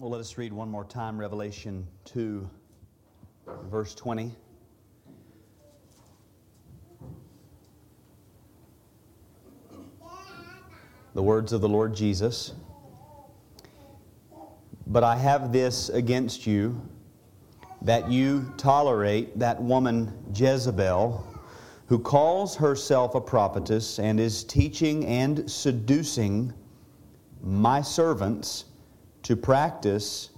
[0.00, 2.48] Well, let us read one more time Revelation 2,
[3.64, 4.34] verse 20.
[11.12, 12.54] The words of the Lord Jesus.
[14.86, 16.80] But I have this against you,
[17.82, 21.22] that you tolerate that woman Jezebel,
[21.88, 26.54] who calls herself a prophetess and is teaching and seducing
[27.42, 28.64] my servants
[29.22, 30.30] to practice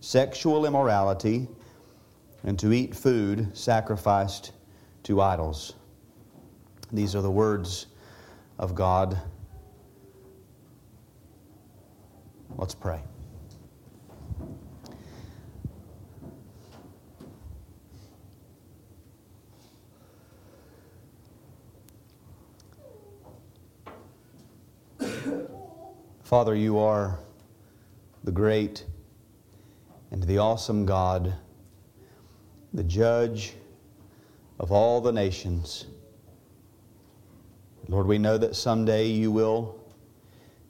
[0.00, 1.48] sexual immorality
[2.44, 4.52] and to eat food sacrificed
[5.04, 5.74] to idols.
[6.92, 7.86] These are the words
[8.58, 9.18] of God.
[12.56, 13.00] Let's pray.
[26.24, 27.18] Father, you are
[28.24, 28.84] the great
[30.10, 31.34] and the awesome God,
[32.72, 33.54] the judge
[34.60, 35.86] of all the nations.
[37.88, 39.80] Lord, we know that someday you will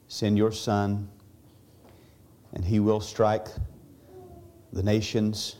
[0.07, 1.09] send your Son
[2.53, 3.47] and he will strike
[4.71, 5.57] the nations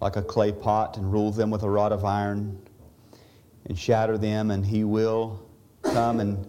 [0.00, 2.60] like a clay pot and rule them with a rod of iron
[3.66, 5.40] and shatter them, and he will
[5.82, 6.48] come and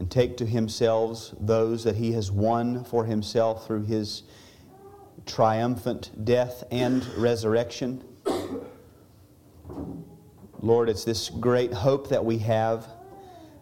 [0.00, 4.22] and take to himself those that he has won for himself through his
[5.26, 8.02] triumphant death and resurrection.
[10.62, 12.88] Lord, it's this great hope that we have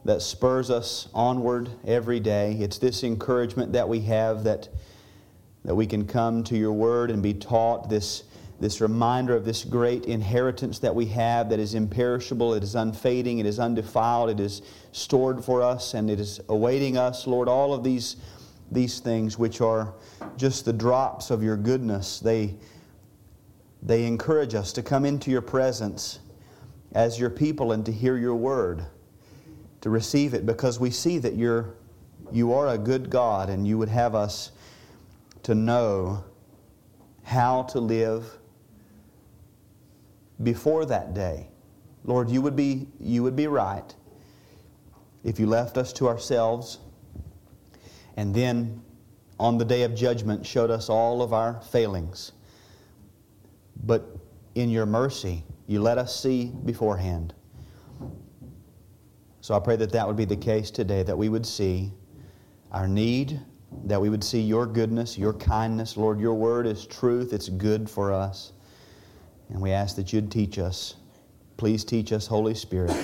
[0.04, 2.52] that spurs us onward every day.
[2.60, 4.68] It's this encouragement that we have that,
[5.64, 8.22] that we can come to your word and be taught this
[8.60, 13.38] this reminder of this great inheritance that we have that is imperishable, it is unfading,
[13.38, 17.48] it is undefiled, it is stored for us, and it is awaiting us, Lord.
[17.48, 18.16] All of these,
[18.72, 19.94] these things, which are
[20.36, 22.56] just the drops of your goodness, they,
[23.80, 26.18] they encourage us to come into your presence
[26.92, 28.84] as your people and to hear your word,
[29.82, 31.74] to receive it, because we see that you're,
[32.32, 34.50] you are a good God and you would have us
[35.44, 36.24] to know
[37.22, 38.37] how to live
[40.42, 41.48] before that day.
[42.04, 43.94] Lord, you would be, you would be right
[45.24, 46.78] if you left us to ourselves
[48.18, 48.82] and then
[49.38, 52.32] on the day of judgment showed us all of our failings.
[53.84, 54.04] But
[54.56, 57.32] in your mercy, you let us see beforehand.
[59.40, 61.92] So I pray that that would be the case today, that we would see
[62.72, 63.40] our need,
[63.84, 65.96] that we would see your goodness, your kindness.
[65.96, 68.52] Lord, your word is truth, it's good for us.
[69.50, 70.94] And we ask that you'd teach us.
[71.56, 72.94] Please teach us, Holy Spirit.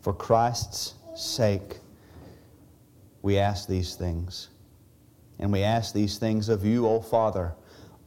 [0.00, 1.78] For Christ's sake,
[3.22, 4.48] we ask these things.
[5.38, 7.54] And we ask these things of you, O Father,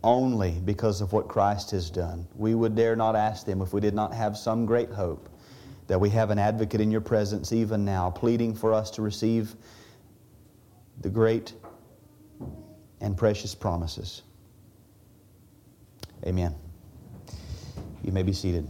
[0.03, 2.27] only because of what Christ has done.
[2.35, 5.29] We would dare not ask them if we did not have some great hope
[5.87, 9.55] that we have an advocate in your presence even now, pleading for us to receive
[11.01, 11.53] the great
[13.01, 14.21] and precious promises.
[16.25, 16.55] Amen.
[18.03, 18.67] You may be seated.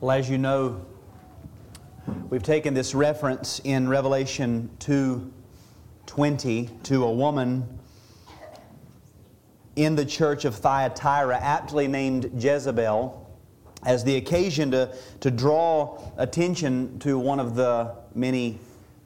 [0.00, 0.84] Well, as you know,
[2.30, 7.78] we've taken this reference in Revelation 2:20 to a woman
[9.76, 13.18] in the church of Thyatira, aptly named Jezebel,
[13.84, 18.58] as the occasion to, to draw attention to one of the many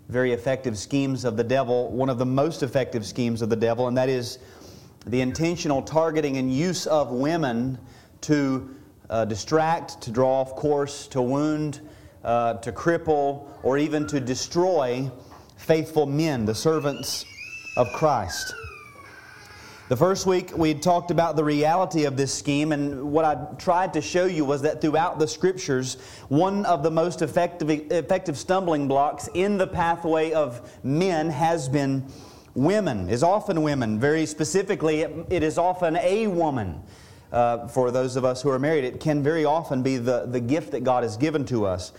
[0.08, 3.88] very effective schemes of the devil, one of the most effective schemes of the devil,
[3.88, 4.38] and that is
[5.06, 7.78] the intentional targeting and use of women
[8.22, 8.74] to
[9.10, 11.80] uh, distract, to draw off course, to wound,
[12.24, 15.10] uh, to cripple, or even to destroy
[15.56, 17.24] faithful men, the servants
[17.76, 18.54] of Christ.
[19.88, 23.92] The first week we talked about the reality of this scheme, and what I tried
[23.92, 25.96] to show you was that throughout the scriptures,
[26.28, 32.04] one of the most effective, effective stumbling blocks in the pathway of men has been
[32.54, 34.00] women, is often women.
[34.00, 36.82] Very specifically, it, it is often a woman.
[37.30, 40.40] Uh, for those of us who are married, it can very often be the, the
[40.40, 41.92] gift that God has given to us.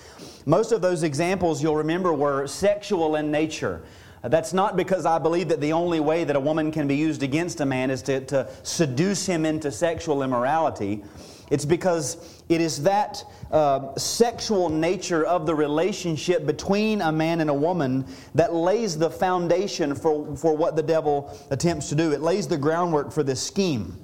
[0.45, 3.81] Most of those examples you'll remember were sexual in nature.
[4.29, 7.23] That's not because I believe that the only way that a woman can be used
[7.23, 11.03] against a man is to, to seduce him into sexual immorality.
[11.49, 17.49] It's because it is that uh, sexual nature of the relationship between a man and
[17.49, 22.11] a woman that lays the foundation for, for what the devil attempts to do.
[22.11, 23.97] It lays the groundwork for this scheme.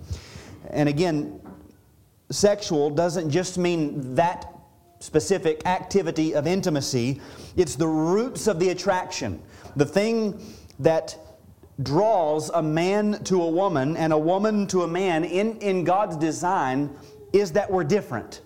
[0.69, 1.41] And again,
[2.31, 4.52] sexual doesn't just mean that
[5.03, 7.19] specific activity of intimacy.
[7.57, 9.41] It's the roots of the attraction.
[9.75, 10.41] The thing
[10.79, 11.17] that
[11.81, 16.15] draws a man to a woman and a woman to a man in, in God's
[16.15, 16.95] design
[17.33, 18.41] is that we're different.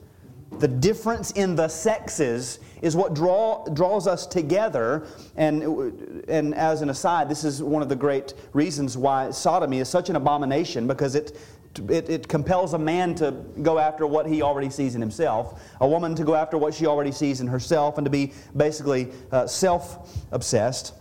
[0.60, 5.06] The difference in the sexes is what draw, draws us together.
[5.36, 9.90] And, and as an aside, this is one of the great reasons why sodomy is
[9.90, 11.38] such an abomination because it,
[11.90, 13.32] it, it, compels a man to
[13.62, 16.86] go after what he already sees in himself, a woman to go after what she
[16.86, 20.94] already sees in herself, and to be basically uh, self obsessed.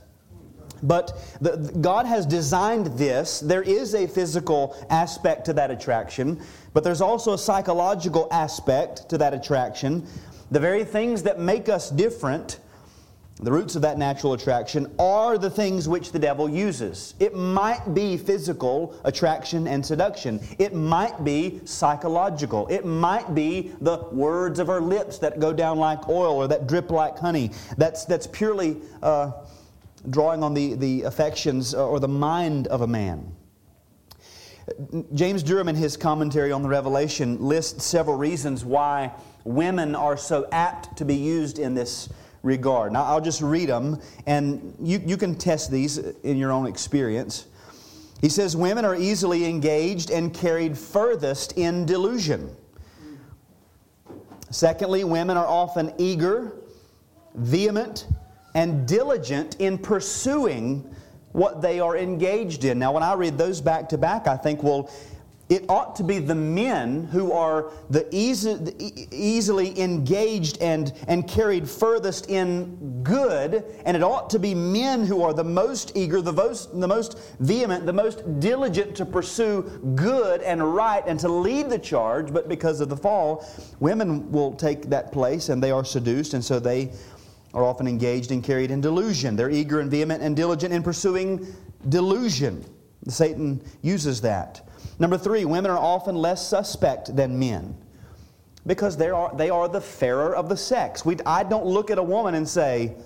[0.82, 3.40] But the, God has designed this.
[3.40, 6.40] There is a physical aspect to that attraction,
[6.74, 10.06] but there's also a psychological aspect to that attraction.
[10.50, 12.60] The very things that make us different,
[13.40, 17.14] the roots of that natural attraction, are the things which the devil uses.
[17.20, 23.98] It might be physical attraction and seduction, it might be psychological, it might be the
[24.12, 27.50] words of our lips that go down like oil or that drip like honey.
[27.76, 28.76] That's, that's purely.
[29.02, 29.32] Uh,
[30.10, 33.34] drawing on the, the affections or the mind of a man.
[35.14, 39.12] James Durham, in his commentary on the Revelation, lists several reasons why
[39.44, 42.08] women are so apt to be used in this
[42.46, 42.92] regard.
[42.92, 47.46] Now, I'll just read them, and you, you can test these in your own experience.
[48.20, 52.56] He says, Women are easily engaged and carried furthest in delusion.
[54.50, 56.52] Secondly, women are often eager,
[57.34, 58.06] vehement,
[58.54, 60.94] and diligent in pursuing
[61.32, 62.78] what they are engaged in.
[62.78, 64.90] Now, when I read those back to back, I think, well,
[65.48, 68.56] it ought to be the men who are the easy,
[69.12, 75.22] easily engaged and, and carried furthest in good, and it ought to be men who
[75.22, 79.62] are the most eager, the most, the most vehement, the most diligent to pursue
[79.94, 82.32] good and right and to lead the charge.
[82.32, 83.46] But because of the fall,
[83.78, 86.90] women will take that place and they are seduced, and so they
[87.54, 89.36] are often engaged and carried in delusion.
[89.36, 91.46] They're eager and vehement and diligent in pursuing
[91.88, 92.64] delusion.
[93.06, 94.65] Satan uses that.
[94.98, 97.76] Number three, women are often less suspect than men
[98.66, 101.04] because they are, they are the fairer of the sex.
[101.04, 102.96] We, I don't look at a woman and say,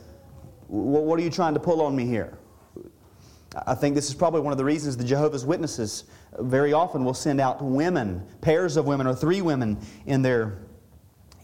[0.68, 2.36] What are you trying to pull on me here?
[3.66, 6.04] I think this is probably one of the reasons the Jehovah's Witnesses
[6.38, 10.58] very often will send out women, pairs of women or three women in their,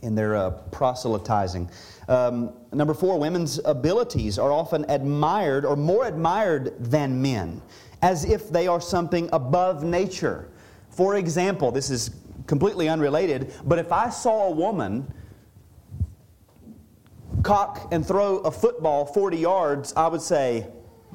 [0.03, 1.69] in their uh, proselytizing.
[2.09, 7.61] Um, number four, women's abilities are often admired or more admired than men,
[8.07, 10.49] as if they are something above nature.
[10.91, 12.13] For example, this is
[12.47, 15.13] completely unrelated, but if I saw a woman
[17.43, 20.69] cock and throw a football 40 yards, I would say,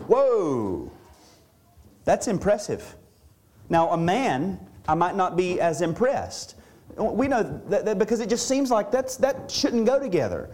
[0.08, 0.92] Whoa,
[2.04, 2.98] that's impressive.
[3.70, 6.56] Now, a man, I might not be as impressed.
[6.98, 10.50] We know that, that because it just seems like that's, that shouldn't go together.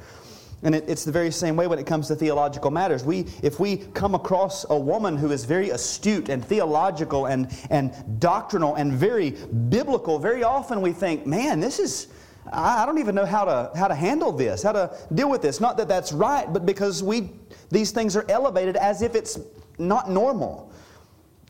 [0.63, 3.04] And it, it's the very same way when it comes to theological matters.
[3.04, 8.19] We, if we come across a woman who is very astute and theological and, and
[8.19, 12.07] doctrinal and very biblical, very often we think, man, this is,
[12.51, 15.42] I, I don't even know how to, how to handle this, how to deal with
[15.42, 15.59] this.
[15.59, 17.30] Not that that's right, but because we,
[17.69, 19.39] these things are elevated as if it's
[19.77, 20.71] not normal.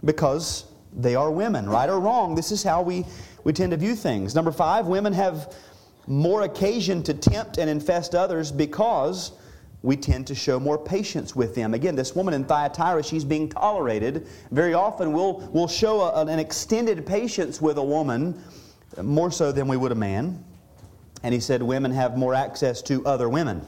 [0.04, 2.36] Because they are women, right or wrong.
[2.36, 3.06] This is how we,
[3.44, 4.36] we tend to view things.
[4.36, 5.56] Number five, women have
[6.08, 9.34] more occasion to tempt and infest others because
[9.84, 11.74] we tend to show more patience with them.
[11.74, 14.26] Again, this woman in Thyatira, she's being tolerated.
[14.52, 18.42] Very often, we'll, we'll show a, an extended patience with a woman,
[19.02, 20.44] more so than we would a man.
[21.24, 23.66] And he said women have more access to other women,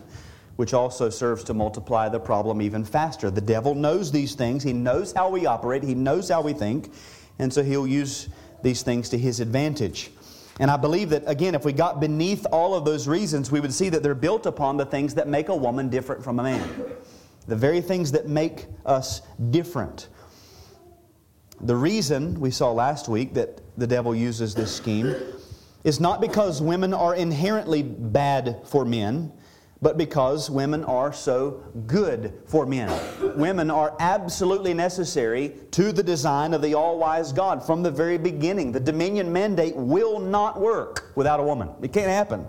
[0.55, 3.29] which also serves to multiply the problem even faster.
[3.29, 6.91] The devil knows these things, he knows how we operate, he knows how we think,
[7.37, 8.29] and so he'll use
[8.63, 10.11] these things to his advantage.
[10.59, 13.73] And I believe that, again, if we got beneath all of those reasons, we would
[13.73, 16.69] see that they're built upon the things that make a woman different from a man.
[17.47, 20.09] The very things that make us different.
[21.61, 25.15] The reason we saw last week that the devil uses this scheme
[25.85, 29.31] is not because women are inherently bad for men,
[29.81, 32.91] but because women are so good for men.
[33.37, 38.17] women are absolutely necessary to the design of the all wise God from the very
[38.17, 38.71] beginning.
[38.71, 42.45] The dominion mandate will not work without a woman, it can't happen.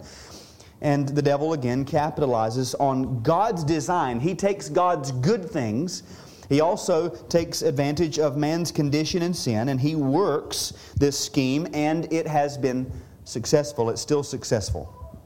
[0.82, 4.18] And the devil again capitalizes on God's design.
[4.18, 6.02] He takes God's good things.
[6.48, 12.12] He also takes advantage of man's condition and sin, and he works this scheme, and
[12.12, 12.90] it has been
[13.24, 13.90] successful.
[13.90, 15.20] It's still successful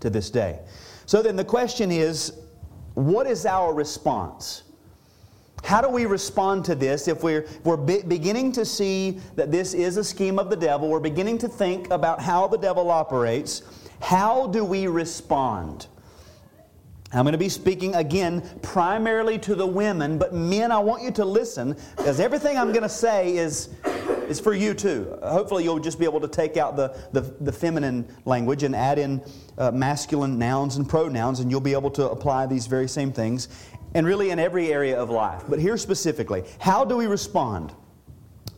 [0.00, 0.58] to this day.
[1.06, 2.32] So then the question is
[2.94, 4.64] what is our response?
[5.62, 9.74] How do we respond to this if we're, we're be, beginning to see that this
[9.74, 10.88] is a scheme of the devil?
[10.88, 13.62] We're beginning to think about how the devil operates.
[14.00, 15.86] How do we respond?
[17.12, 21.10] I'm going to be speaking again primarily to the women, but men, I want you
[21.12, 23.70] to listen because everything I'm going to say is,
[24.28, 25.18] is for you too.
[25.22, 28.98] Hopefully, you'll just be able to take out the, the, the feminine language and add
[28.98, 29.22] in
[29.58, 33.48] uh, masculine nouns and pronouns, and you'll be able to apply these very same things,
[33.94, 35.42] and really in every area of life.
[35.48, 37.74] But here specifically, how do we respond?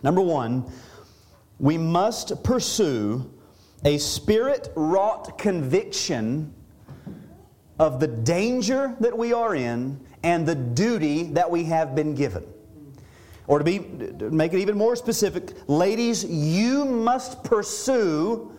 [0.02, 0.70] Number one,
[1.58, 3.30] we must pursue
[3.84, 6.54] a spirit wrought conviction
[7.78, 12.44] of the danger that we are in and the duty that we have been given.
[13.48, 13.78] Or to be
[14.18, 18.52] to make it even more specific, ladies, you must pursue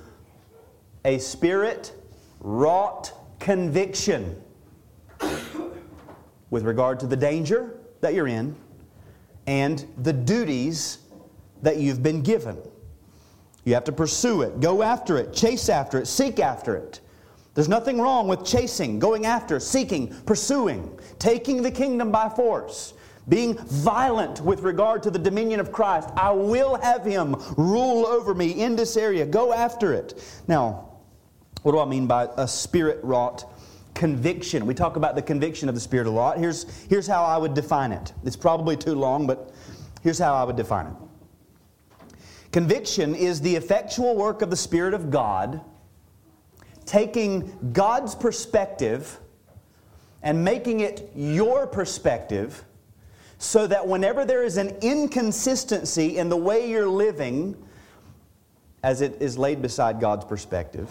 [1.05, 1.93] a spirit
[2.39, 4.41] wrought conviction
[6.49, 8.55] with regard to the danger that you're in
[9.45, 10.99] and the duties
[11.61, 12.57] that you've been given.
[13.65, 17.01] You have to pursue it, go after it, chase after it, seek after it.
[17.53, 22.93] There's nothing wrong with chasing, going after, seeking, pursuing, taking the kingdom by force,
[23.29, 26.09] being violent with regard to the dominion of Christ.
[26.17, 29.25] I will have him rule over me in this area.
[29.25, 30.21] Go after it.
[30.47, 30.89] Now,
[31.61, 33.49] what do I mean by a spirit wrought
[33.93, 34.65] conviction?
[34.65, 36.37] We talk about the conviction of the Spirit a lot.
[36.37, 38.13] Here's, here's how I would define it.
[38.23, 39.53] It's probably too long, but
[40.01, 40.93] here's how I would define it.
[42.51, 45.61] Conviction is the effectual work of the Spirit of God
[46.85, 49.19] taking God's perspective
[50.23, 52.65] and making it your perspective
[53.39, 57.55] so that whenever there is an inconsistency in the way you're living,
[58.83, 60.89] as it is laid beside God's perspective,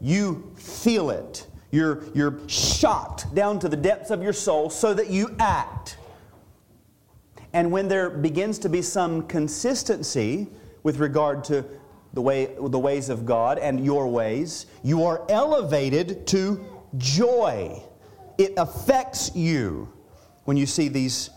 [0.00, 1.46] you feel it.
[1.72, 5.98] You're, you're shocked down to the depths of your soul so that you act.
[7.52, 10.46] And when there begins to be some consistency
[10.84, 11.64] with regard to
[12.12, 16.64] the, way, the ways of God and your ways, you are elevated to
[16.96, 17.82] joy.
[18.38, 19.92] It affects you
[20.44, 21.30] when you see these,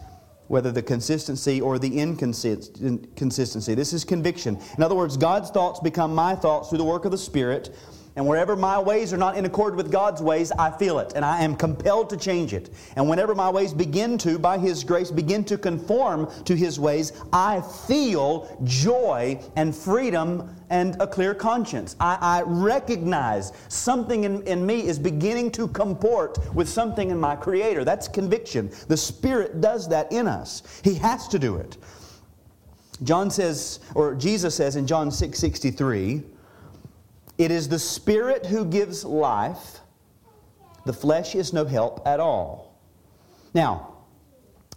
[0.47, 3.75] whether the consistency or the inconsistency.
[3.75, 4.57] This is conviction.
[4.77, 7.75] In other words, God's thoughts become my thoughts through the work of the Spirit,
[8.17, 11.23] and wherever my ways are not in accord with God's ways, I feel it and
[11.23, 12.71] I am compelled to change it.
[12.95, 17.13] And whenever my ways begin to, by His grace, begin to conform to His ways,
[17.31, 21.95] I feel joy and freedom and a clear conscience.
[21.99, 27.35] I, I recognize something in, in me is beginning to comport with something in my
[27.35, 27.85] Creator.
[27.85, 28.71] That's conviction.
[28.87, 31.77] The Spirit does that in us, He has to do it.
[33.03, 36.23] John says, or Jesus says in John 6 63,
[37.37, 39.79] it is the Spirit who gives life,
[40.85, 42.79] the flesh is no help at all.
[43.53, 43.93] Now,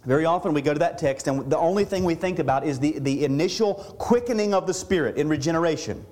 [0.05, 2.79] very often we go to that text, and the only thing we think about is
[2.79, 6.05] the, the initial quickening of the Spirit in regeneration.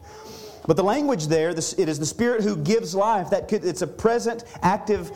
[0.68, 3.32] But the language there, it is the Spirit who gives life.
[3.32, 5.12] That could, it's a present active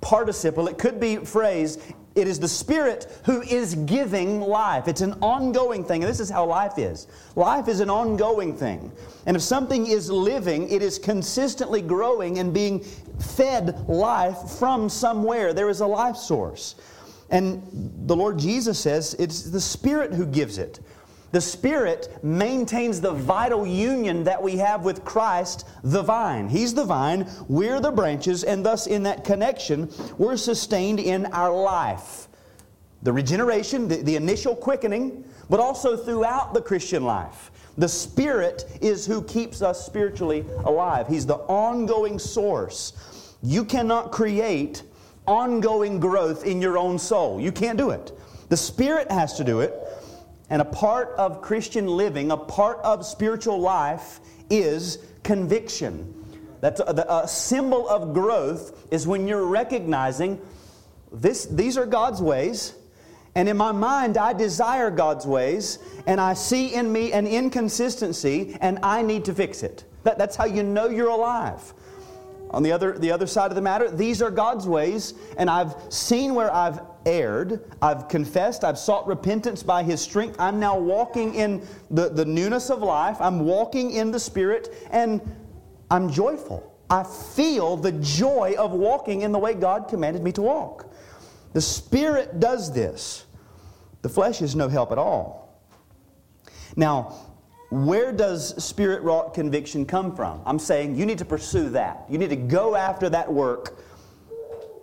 [0.00, 0.68] participle.
[0.68, 1.80] It could be phrased,
[2.18, 4.88] it is the Spirit who is giving life.
[4.88, 6.02] It's an ongoing thing.
[6.02, 7.06] And this is how life is.
[7.36, 8.92] Life is an ongoing thing.
[9.26, 12.80] And if something is living, it is consistently growing and being
[13.20, 15.52] fed life from somewhere.
[15.52, 16.74] There is a life source.
[17.30, 17.62] And
[18.06, 20.80] the Lord Jesus says it's the Spirit who gives it.
[21.30, 26.48] The Spirit maintains the vital union that we have with Christ, the vine.
[26.48, 31.54] He's the vine, we're the branches, and thus in that connection, we're sustained in our
[31.54, 32.28] life.
[33.02, 37.50] The regeneration, the, the initial quickening, but also throughout the Christian life.
[37.76, 41.06] The Spirit is who keeps us spiritually alive.
[41.06, 43.34] He's the ongoing source.
[43.42, 44.82] You cannot create
[45.26, 47.38] ongoing growth in your own soul.
[47.40, 48.12] You can't do it.
[48.48, 49.74] The Spirit has to do it.
[50.50, 56.14] And a part of Christian living, a part of spiritual life, is conviction.
[56.60, 60.40] That's a, uh, a, symbol of growth is when you're recognizing
[61.12, 62.74] this, these are God's ways,
[63.34, 68.56] and in my mind I desire God's ways, and I see in me an inconsistency,
[68.60, 69.84] and I need to fix it.
[70.02, 71.72] That, that's how you know you're alive.
[72.50, 75.74] On the other, the other side of the matter, these are God's ways, and I've
[75.90, 77.64] seen where I've erred.
[77.82, 80.36] I've confessed, I've sought repentance by His strength.
[80.38, 83.18] I'm now walking in the, the newness of life.
[83.20, 85.20] I'm walking in the Spirit, and
[85.90, 86.74] I'm joyful.
[86.90, 90.90] I feel the joy of walking in the way God commanded me to walk.
[91.52, 93.26] The Spirit does this,
[94.00, 95.60] the flesh is no help at all.
[96.76, 97.14] Now,
[97.70, 100.40] where does spirit wrought conviction come from?
[100.46, 102.06] I'm saying you need to pursue that.
[102.08, 103.78] You need to go after that work.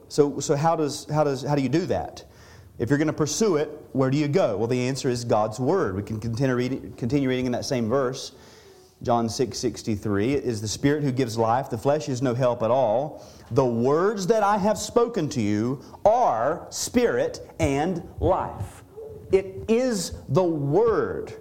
[0.08, 2.24] So, so how, does, how, does, how do you do that?
[2.78, 4.58] If you're going to pursue it, where do you go?
[4.58, 5.96] Well, the answer is God's Word.
[5.96, 8.34] We can continue reading, continue reading in that same verse.
[9.02, 12.64] John 6 63, it is the Spirit who gives life, the flesh is no help
[12.64, 13.26] at all.
[13.52, 18.84] The words that I have spoken to you are spirit and life.
[19.32, 21.34] It is the Word.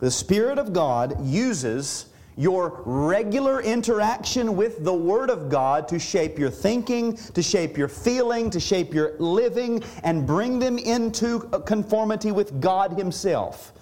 [0.00, 6.38] The Spirit of God uses your regular interaction with the Word of God to shape
[6.38, 12.30] your thinking, to shape your feeling, to shape your living, and bring them into conformity
[12.30, 13.72] with God Himself.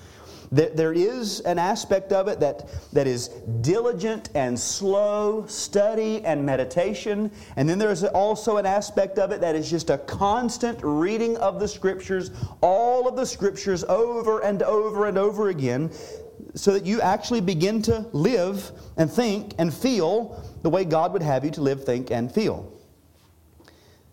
[0.56, 3.28] There is an aspect of it that, that is
[3.60, 7.30] diligent and slow study and meditation.
[7.56, 11.60] And then there's also an aspect of it that is just a constant reading of
[11.60, 12.30] the Scriptures,
[12.62, 15.90] all of the Scriptures over and over and over again,
[16.54, 21.22] so that you actually begin to live and think and feel the way God would
[21.22, 22.72] have you to live, think, and feel.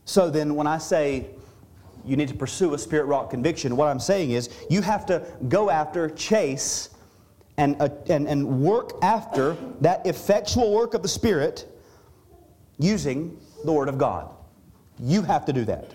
[0.04, 1.28] So then, when I say
[2.06, 5.26] you need to pursue a spirit wrought conviction, what I'm saying is you have to
[5.48, 6.90] go after, chase,
[7.58, 11.68] and, uh, and, and work after that effectual work of the Spirit
[12.80, 14.30] using the Word of God.
[15.00, 15.94] You have to do that.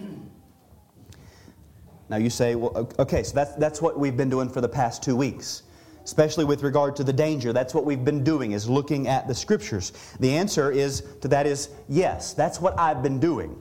[2.09, 5.03] Now you say, well, okay, so that's, that's what we've been doing for the past
[5.03, 5.63] two weeks
[6.05, 7.53] especially with regard to the danger.
[7.53, 9.93] That's what we've been doing, is looking at the scriptures.
[10.21, 13.55] The answer is to that is yes, that's what I've been doing.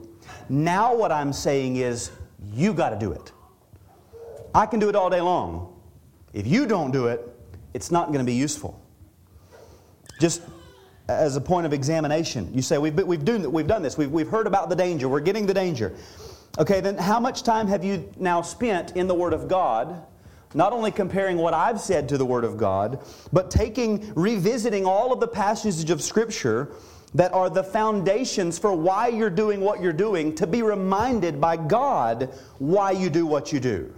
[0.48, 2.10] Now what I'm saying is
[2.52, 3.32] you got to do it.
[4.54, 5.80] I can do it all day long.
[6.32, 7.20] If you don't do it,
[7.74, 8.80] it's not going to be useful.
[10.20, 10.42] Just
[11.08, 14.28] as a point of examination, you say, We've, we've, done, we've done this, we've, we've
[14.28, 15.94] heard about the danger, we're getting the danger.
[16.58, 20.02] Okay, then how much time have you now spent in the Word of God
[20.54, 25.12] not only comparing what I've said to the Word of God, but taking, revisiting all
[25.12, 26.72] of the passages of Scripture
[27.14, 31.56] that are the foundations for why you're doing what you're doing, to be reminded by
[31.56, 33.94] God why you do what you do.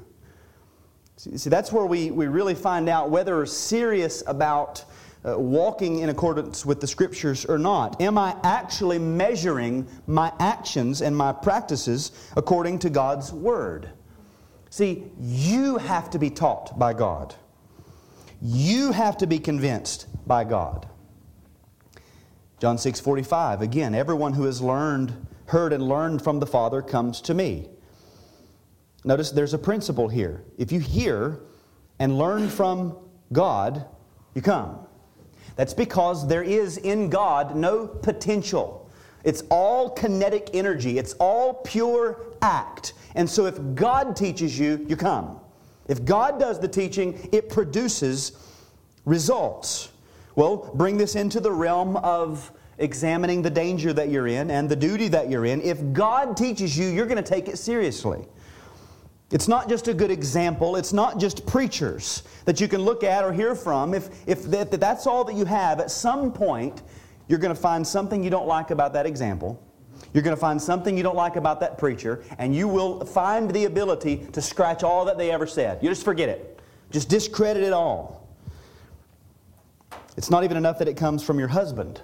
[1.16, 4.84] See, that's where we, we really find out whether we're serious about
[5.22, 8.00] uh, walking in accordance with the Scriptures or not.
[8.00, 13.90] Am I actually measuring my actions and my practices according to God's Word?
[14.70, 17.34] See, you have to be taught by God.
[18.40, 20.88] You have to be convinced by God.
[22.60, 27.22] John 6 45, again, everyone who has learned, heard and learned from the Father comes
[27.22, 27.70] to me.
[29.02, 30.44] Notice there's a principle here.
[30.58, 31.40] If you hear
[31.98, 32.98] and learn from
[33.32, 33.86] God,
[34.34, 34.78] you come.
[35.56, 38.90] That's because there is in God no potential.
[39.24, 42.92] It's all kinetic energy, it's all pure act.
[43.14, 45.40] And so if God teaches you, you come.
[45.88, 48.32] If God does the teaching, it produces
[49.06, 49.89] results.
[50.40, 54.74] Well, bring this into the realm of examining the danger that you're in and the
[54.74, 55.60] duty that you're in.
[55.60, 58.24] If God teaches you, you're going to take it seriously.
[59.30, 60.76] It's not just a good example.
[60.76, 63.92] It's not just preachers that you can look at or hear from.
[63.92, 66.84] If, if that's all that you have, at some point,
[67.28, 69.62] you're going to find something you don't like about that example
[70.14, 73.50] you're going to find something you don't like about that preacher, and you will find
[73.50, 75.78] the ability to scratch all that they ever said.
[75.82, 76.58] You just forget it,
[76.90, 78.19] just discredit it all.
[80.20, 82.02] It's not even enough that it comes from your husband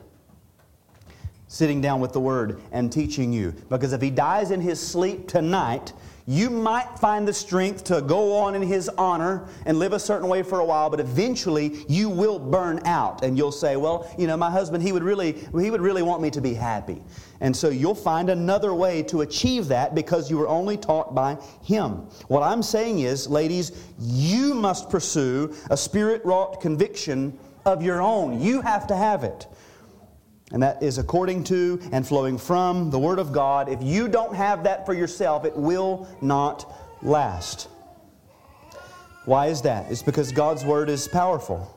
[1.49, 3.53] sitting down with the Word and teaching you.
[3.69, 5.93] Because if he dies in his sleep tonight,
[6.27, 10.29] you might find the strength to go on in His honor and live a certain
[10.29, 14.27] way for a while, but eventually you will burn out and you'll say, well, you
[14.27, 17.01] know, my husband, he would really, he would really want me to be happy.
[17.41, 21.37] And so you'll find another way to achieve that because you were only taught by
[21.63, 22.09] Him.
[22.27, 28.41] What I'm saying is, ladies, you must pursue a spirit wrought conviction of your own.
[28.41, 29.47] You have to have it.
[30.53, 33.69] And that is according to and flowing from the Word of God.
[33.69, 37.69] If you don't have that for yourself, it will not last.
[39.25, 39.91] Why is that?
[39.91, 41.73] It's because God's Word is powerful.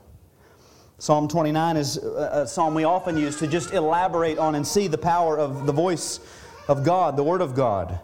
[0.99, 4.97] Psalm 29 is a psalm we often use to just elaborate on and see the
[4.97, 6.19] power of the voice
[6.67, 7.99] of God, the Word of God.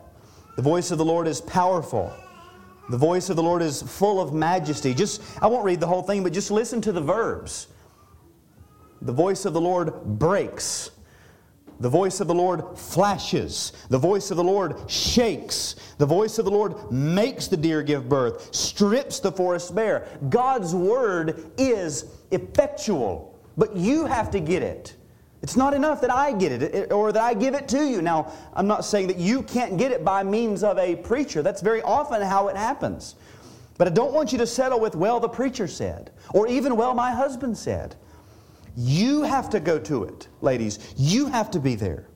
[0.56, 2.12] The voice of the Lord is powerful.
[2.90, 4.94] The voice of the Lord is full of majesty.
[4.94, 7.68] Just I won't read the whole thing, but just listen to the verbs.
[9.06, 10.92] The voice of the Lord breaks.
[11.80, 13.72] The voice of the Lord flashes.
[13.90, 15.76] The voice of the Lord shakes.
[16.00, 20.08] The voice of the Lord makes the deer give birth, strips the forest bare.
[20.30, 24.96] God's word is effectual, but you have to get it.
[25.44, 28.02] It's not enough that I get it or that I give it to you.
[28.02, 31.44] Now, I'm not saying that you can't get it by means of a preacher.
[31.44, 33.16] That's very often how it happens.
[33.78, 36.96] But I don't want you to settle with, well, the preacher said, or even, well,
[36.96, 37.96] my husband said.
[38.76, 40.94] You have to go to it, ladies.
[40.98, 42.08] You have to be there.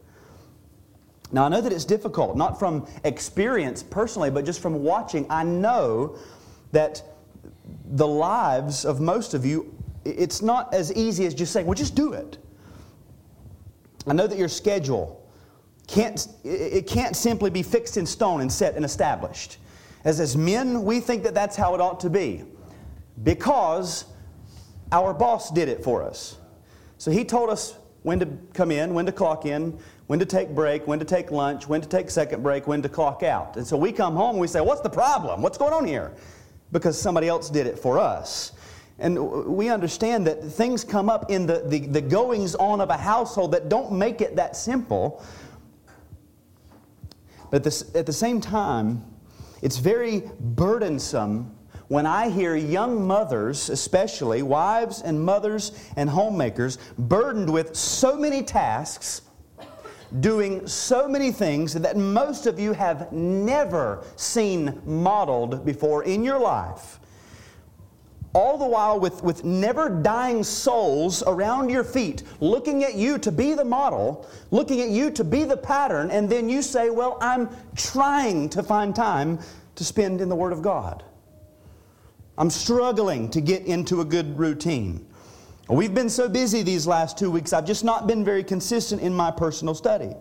[1.32, 5.26] Now, I know that it's difficult, not from experience personally, but just from watching.
[5.30, 6.18] I know
[6.72, 7.04] that
[7.92, 11.96] the lives of most of you it's not as easy as just saying, well, just
[11.96, 12.38] do it.
[14.08, 15.28] I know that your schedule
[15.88, 19.58] can't, it can't simply be fixed in stone and set and established.
[20.06, 22.44] As, as men, we think that that's how it ought to be
[23.24, 24.06] because
[24.92, 26.38] our boss did it for us.
[27.00, 30.50] So he told us when to come in, when to clock in, when to take
[30.50, 33.56] break, when to take lunch, when to take second break, when to clock out.
[33.56, 35.42] And so we come home and we say, What's the problem?
[35.42, 36.12] What's going on here?
[36.72, 38.52] Because somebody else did it for us.
[39.00, 42.98] And we understand that things come up in the, the, the goings on of a
[42.98, 45.24] household that don't make it that simple.
[47.50, 49.06] But at the, at the same time,
[49.62, 51.56] it's very burdensome
[51.90, 58.44] when I hear young mothers, especially wives and mothers and homemakers, burdened with so many
[58.44, 59.24] tasks,
[60.20, 66.40] doing so many things that most of you have never seen modeled before in your
[66.40, 67.00] life.
[68.34, 73.32] All the while with, with never dying souls around your feet, looking at you to
[73.32, 77.18] be the model, looking at you to be the pattern, and then you say, Well,
[77.20, 79.40] I'm trying to find time
[79.74, 81.04] to spend in the Word of God.
[82.40, 85.06] I'm struggling to get into a good routine.
[85.68, 89.14] We've been so busy these last two weeks, I've just not been very consistent in
[89.14, 90.16] my personal study.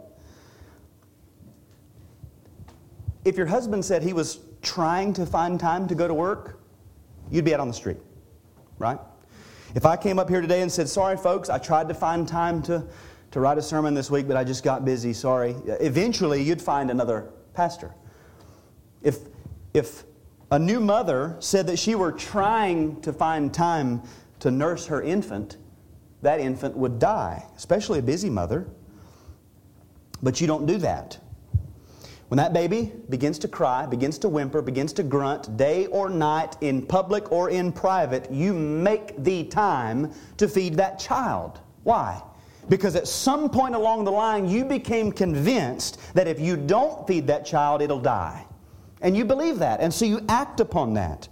[3.25, 6.61] If your husband said he was trying to find time to go to work,
[7.31, 7.99] you'd be out on the street,
[8.79, 8.99] right?
[9.77, 12.63] If I came up here today and said, Sorry, folks, I tried to find time
[12.63, 12.85] to,
[13.31, 16.91] to write a sermon this week, but I just got busy, sorry, eventually you'd find
[16.91, 17.95] another pastor.
[19.03, 19.19] If,
[19.73, 20.05] if
[20.51, 24.03] a new mother said that she were trying to find time
[24.41, 25.57] to nurse her infant,
[26.23, 28.67] that infant would die, especially a busy mother.
[30.23, 31.19] But you don't do that.
[32.29, 36.57] When that baby begins to cry, begins to whimper, begins to grunt, day or night,
[36.61, 41.61] in public or in private, you make the time to feed that child.
[41.85, 42.23] Why?
[42.69, 47.27] Because at some point along the line, you became convinced that if you don't feed
[47.29, 48.45] that child, it'll die.
[49.01, 49.81] And you believe that.
[49.81, 51.29] And so you act upon that.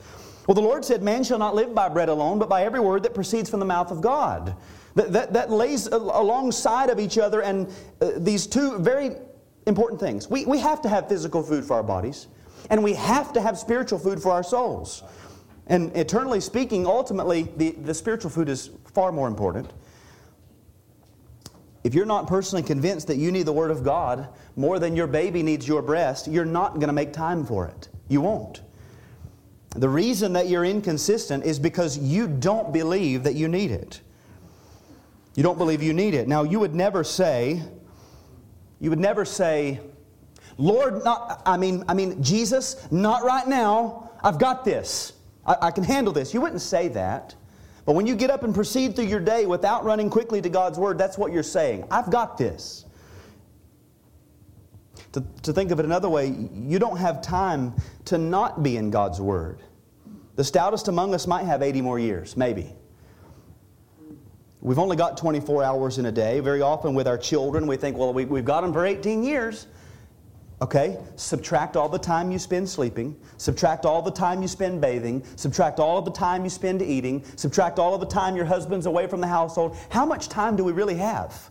[0.46, 3.02] Well, the Lord said, Man shall not live by bread alone, but by every word
[3.02, 4.56] that proceeds from the mouth of God.
[4.94, 7.68] That, that, that lays alongside of each other and
[8.00, 9.10] uh, these two very
[9.66, 10.30] important things.
[10.30, 12.28] We, we have to have physical food for our bodies,
[12.70, 15.02] and we have to have spiritual food for our souls.
[15.66, 19.70] And eternally speaking, ultimately, the, the spiritual food is far more important.
[21.86, 25.06] If you're not personally convinced that you need the Word of God more than your
[25.06, 27.88] baby needs your breast, you're not going to make time for it.
[28.08, 28.62] You won't.
[29.70, 34.00] The reason that you're inconsistent is because you don't believe that you need it.
[35.36, 36.26] You don't believe you need it.
[36.26, 37.62] Now, you would never say,
[38.80, 39.78] you would never say,
[40.58, 44.10] Lord, not, I mean, I mean, Jesus, not right now.
[44.24, 45.12] I've got this.
[45.46, 46.34] I, I can handle this.
[46.34, 47.36] You wouldn't say that.
[47.86, 50.76] But when you get up and proceed through your day without running quickly to God's
[50.76, 51.86] Word, that's what you're saying.
[51.90, 52.84] I've got this.
[55.12, 57.72] To, to think of it another way, you don't have time
[58.06, 59.62] to not be in God's Word.
[60.34, 62.74] The stoutest among us might have 80 more years, maybe.
[64.60, 66.40] We've only got 24 hours in a day.
[66.40, 69.68] Very often with our children, we think, well, we, have got them for 18 years.
[70.62, 70.98] Okay?
[71.16, 75.78] Subtract all the time you spend sleeping, subtract all the time you spend bathing, subtract
[75.78, 79.06] all of the time you spend eating, subtract all of the time your husband's away
[79.06, 79.76] from the household.
[79.90, 81.50] How much time do we really have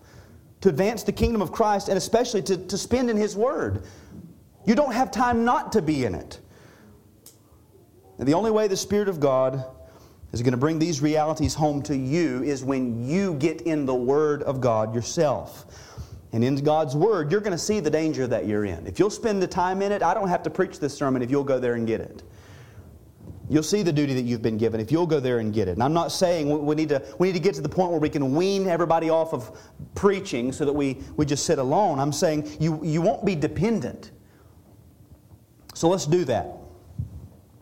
[0.61, 3.83] to advance the kingdom of Christ and especially to, to spend in His Word?
[4.65, 6.39] You don't have time not to be in it.
[8.17, 9.63] And the only way the Spirit of God
[10.31, 13.93] is going to bring these realities home to you is when you get in the
[13.93, 15.65] Word of God yourself.
[16.36, 18.86] And in God's Word, you're going to see the danger that you're in.
[18.86, 21.32] If you'll spend the time in it, I don't have to preach this sermon if
[21.32, 22.24] you'll go there and get it.
[23.50, 25.71] You'll see the duty that you've been given if you'll go there and get it.
[25.71, 28.02] And I'm not saying we need to, we need to get to the point where
[28.02, 29.58] we can wean everybody off of
[29.95, 32.02] preaching so that we, we just sit alone.
[32.02, 34.12] I'm saying you, you won't be dependent.
[35.74, 36.48] So let's do that.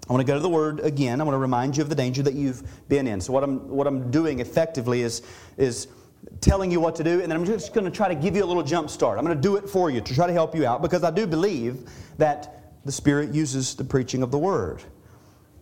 [0.10, 1.22] I want to go to the Word again.
[1.22, 3.22] I want to remind you of the danger that you've been in.
[3.22, 5.22] So what I'm, what I'm doing effectively is,
[5.58, 5.90] is
[6.42, 8.44] telling you what to do, and then I'm just going to try to give you
[8.44, 9.18] a little jump start.
[9.18, 11.12] I'm going to do it for you to try to help you out because I
[11.12, 14.84] do believe that the Spirit uses the preaching of the Word.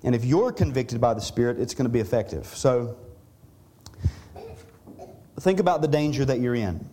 [0.04, 2.48] And if you're convicted by the Spirit, it's going to be effective.
[2.48, 2.98] So
[5.40, 6.88] think about the danger that you're in.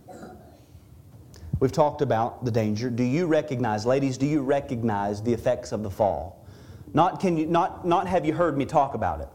[1.61, 2.89] We've talked about the danger.
[2.89, 6.47] Do you recognize, ladies, do you recognize the effects of the fall?
[6.95, 9.29] Not, can you, not, not have you heard me talk about it.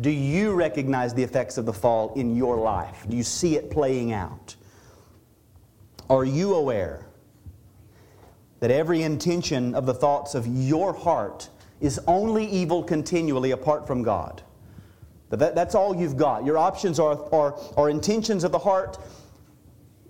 [0.00, 3.04] Do you recognize the effects of the fall in your life?
[3.08, 4.56] Do you see it playing out?
[6.08, 7.06] Are you aware
[8.60, 11.48] that every intention of the thoughts of your heart
[11.80, 14.42] is only evil continually apart from God?
[15.30, 16.44] That, that's all you've got.
[16.44, 18.98] Your options are, are, are intentions of the heart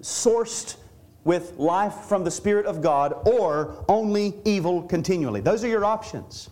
[0.00, 0.76] sourced
[1.24, 5.40] with life from the Spirit of God or only evil continually.
[5.40, 6.48] Those are your options.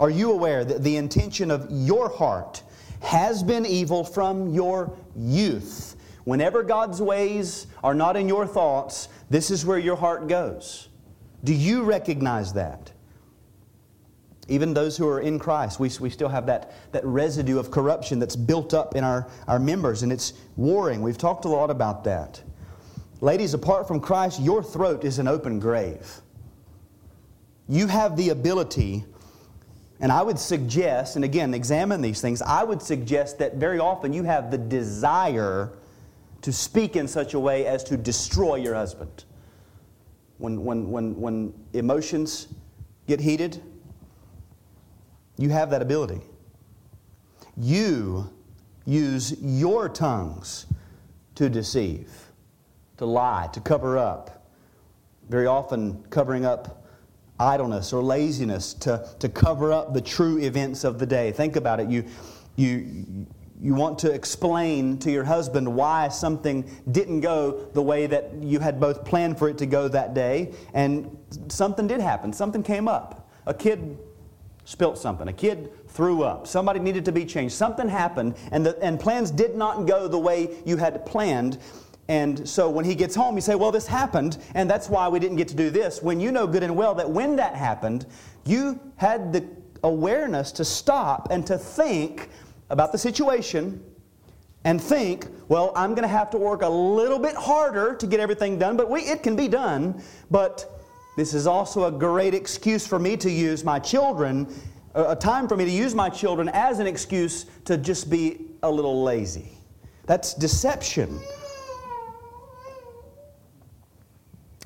[0.00, 2.62] Are you aware that the intention of your heart
[3.00, 5.96] has been evil from your youth?
[6.24, 10.88] Whenever God's ways are not in your thoughts, this is where your heart goes.
[11.44, 12.90] Do you recognize that?
[14.48, 18.18] Even those who are in Christ, we, we still have that, that residue of corruption
[18.18, 21.02] that's built up in our, our members and it's warring.
[21.02, 22.42] We've talked a lot about that.
[23.20, 26.20] Ladies, apart from Christ, your throat is an open grave.
[27.68, 29.04] You have the ability,
[30.00, 34.12] and I would suggest, and again, examine these things, I would suggest that very often
[34.12, 35.72] you have the desire
[36.42, 39.24] to speak in such a way as to destroy your husband.
[40.38, 42.48] When, when, when, when emotions
[43.06, 43.62] get heated,
[45.38, 46.20] you have that ability.
[47.56, 48.30] You
[48.84, 50.66] use your tongues
[51.36, 52.10] to deceive,
[52.98, 54.48] to lie, to cover up.
[55.28, 56.83] Very often, covering up
[57.38, 61.32] idleness or laziness to, to cover up the true events of the day.
[61.32, 61.88] Think about it.
[61.88, 62.04] You,
[62.56, 63.26] you,
[63.60, 68.60] you want to explain to your husband why something didn't go the way that you
[68.60, 71.16] had both planned for it to go that day, and
[71.48, 72.32] something did happen.
[72.32, 73.30] Something came up.
[73.46, 73.98] A kid
[74.64, 75.28] spilt something.
[75.28, 76.46] A kid threw up.
[76.46, 77.54] Somebody needed to be changed.
[77.54, 81.58] Something happened, and, the, and plans did not go the way you had planned.
[82.08, 85.18] And so when he gets home, you say, Well, this happened, and that's why we
[85.18, 86.02] didn't get to do this.
[86.02, 88.06] When you know good and well that when that happened,
[88.44, 89.46] you had the
[89.82, 92.30] awareness to stop and to think
[92.70, 93.82] about the situation
[94.64, 98.18] and think, well, I'm going to have to work a little bit harder to get
[98.18, 100.02] everything done, but we, it can be done.
[100.30, 100.82] But
[101.16, 104.52] this is also a great excuse for me to use my children,
[104.94, 108.70] a time for me to use my children as an excuse to just be a
[108.70, 109.58] little lazy.
[110.06, 111.20] That's deception.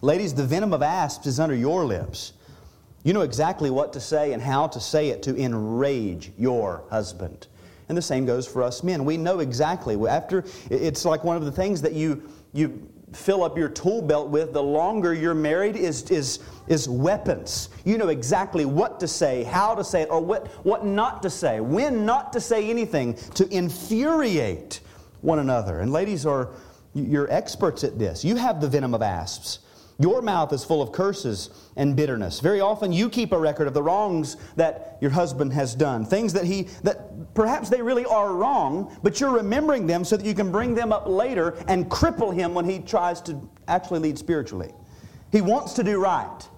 [0.01, 2.33] Ladies, the venom of asps is under your lips.
[3.05, 7.47] You know exactly what to say and how to say it to enrage your husband.
[7.89, 9.05] And the same goes for us men.
[9.05, 9.97] We know exactly.
[10.09, 14.29] After it's like one of the things that you you fill up your tool belt
[14.29, 17.71] with the longer you're married is, is, is weapons.
[17.85, 21.31] You know exactly what to say, how to say it, or what, what not to
[21.31, 24.81] say, when not to say anything to infuriate
[25.21, 25.81] one another.
[25.81, 26.51] And ladies are,
[26.95, 28.25] you're experts at this.
[28.25, 29.61] You have the venom of asps.
[30.01, 32.39] Your mouth is full of curses and bitterness.
[32.39, 36.33] Very often you keep a record of the wrongs that your husband has done, things
[36.35, 40.35] that he that perhaps they really are wrong, but you're remembering them so that you
[40.35, 44.73] can bring them up later and cripple him when he tries to actually lead spiritually.
[45.33, 46.49] He wants to do right.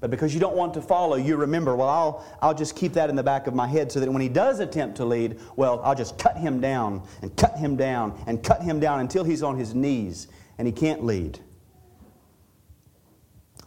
[0.00, 3.10] But because you don't want to follow, you remember, well, I'll, I'll just keep that
[3.10, 5.80] in the back of my head so that when he does attempt to lead, well,
[5.84, 9.42] I'll just cut him down and cut him down and cut him down until he's
[9.42, 10.28] on his knees
[10.58, 11.40] and he can't lead.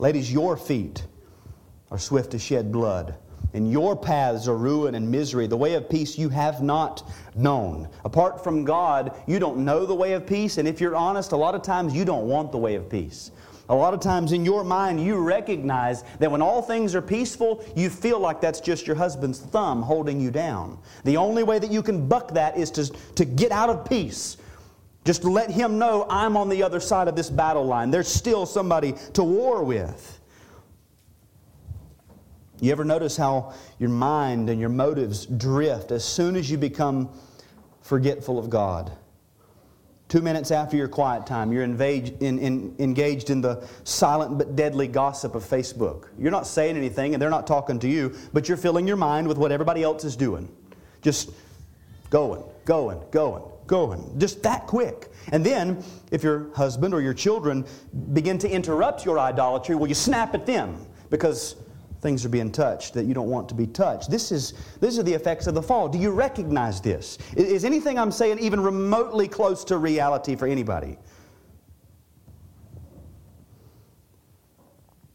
[0.02, 1.06] Ladies, your feet
[1.92, 3.16] are swift to shed blood,
[3.54, 5.46] and your paths are ruin and misery.
[5.46, 7.90] The way of peace you have not known.
[8.06, 11.36] Apart from God, you don't know the way of peace, and if you're honest, a
[11.36, 13.32] lot of times you don't want the way of peace.
[13.68, 17.62] A lot of times in your mind, you recognize that when all things are peaceful,
[17.76, 20.80] you feel like that's just your husband's thumb holding you down.
[21.04, 22.86] The only way that you can buck that is to,
[23.16, 24.38] to get out of peace
[25.06, 27.92] just let him know I'm on the other side of this battle line.
[27.92, 30.20] There's still somebody to war with.
[32.62, 37.10] You ever notice how your mind and your motives drift as soon as you become
[37.82, 38.92] forgetful of God?
[40.10, 44.56] Two minutes after your quiet time, you're engaged in, in, engaged in the silent but
[44.56, 46.08] deadly gossip of Facebook.
[46.18, 49.28] You're not saying anything and they're not talking to you, but you're filling your mind
[49.28, 50.50] with what everybody else is doing.
[51.02, 51.30] Just
[52.10, 55.12] going, going, going going, just that quick.
[55.32, 57.66] And then, if your husband or your children
[58.14, 61.56] begin to interrupt your idolatry, well, you snap at them because
[62.02, 64.10] things are being touched that you don't want to be touched.
[64.10, 65.88] This is, these are the effects of the fall.
[65.88, 67.20] Do you recognize this?
[67.36, 70.98] Is anything I'm saying even remotely close to reality for anybody?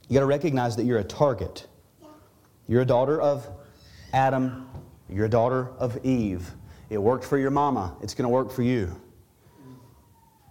[0.09, 1.67] You got to recognize that you're a target.
[2.69, 3.49] You're a daughter of
[4.12, 4.69] Adam,
[5.09, 6.55] you're a daughter of Eve.
[6.90, 9.01] It worked for your mama, it's going to work for you.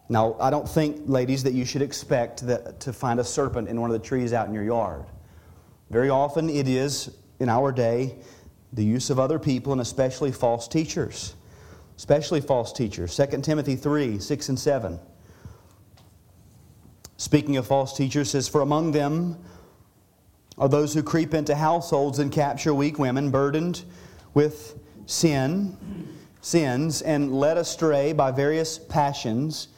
[0.09, 3.79] Now, I don't think, ladies, that you should expect that, to find a serpent in
[3.79, 5.05] one of the trees out in your yard.
[5.89, 8.15] Very often it is, in our day,
[8.73, 11.35] the use of other people and especially false teachers.
[11.95, 13.15] Especially false teachers.
[13.15, 14.99] 2 Timothy 3 6 and 7.
[17.17, 19.37] Speaking of false teachers, says, For among them
[20.57, 23.83] are those who creep into households and capture weak women, burdened
[24.33, 25.77] with sin,
[26.43, 29.69] sins, and led astray by various passions,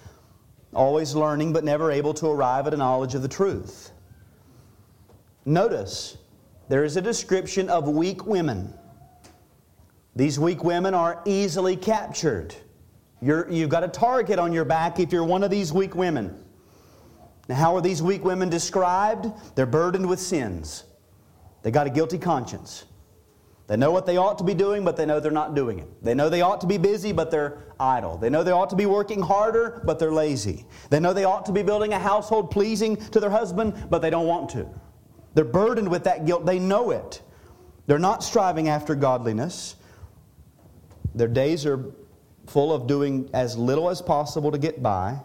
[0.73, 3.91] always learning but never able to arrive at a knowledge of the truth.
[5.45, 6.17] Notice,
[6.67, 8.73] there is a description of weak women.
[10.15, 12.55] These weak women are easily captured.
[13.21, 16.43] you you've got a target on your back if you're one of these weak women.
[17.47, 19.27] Now, how are these weak women described?
[19.55, 20.83] They're burdened with sins.
[21.61, 22.85] They got a guilty conscience.
[23.67, 26.03] They know what they ought to be doing, but they know they're not doing it.
[26.03, 28.17] They know they ought to be busy, but they're idle.
[28.17, 30.65] They know they ought to be working harder, but they're lazy.
[30.91, 34.11] They know they ought to be building a household pleasing to their husband, but they
[34.11, 34.67] don't want to.
[35.33, 36.45] They're burdened with that guilt.
[36.45, 37.21] They know it.
[37.87, 39.75] They're not striving after godliness.
[41.15, 41.91] Their days are
[42.45, 45.19] full of doing as little as possible to get by.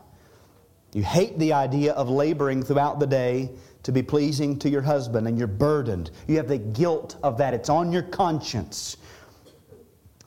[0.94, 3.50] You hate the idea of laboring throughout the day
[3.82, 6.10] to be pleasing to your husband, and you're burdened.
[6.26, 8.96] You have the guilt of that, it's on your conscience.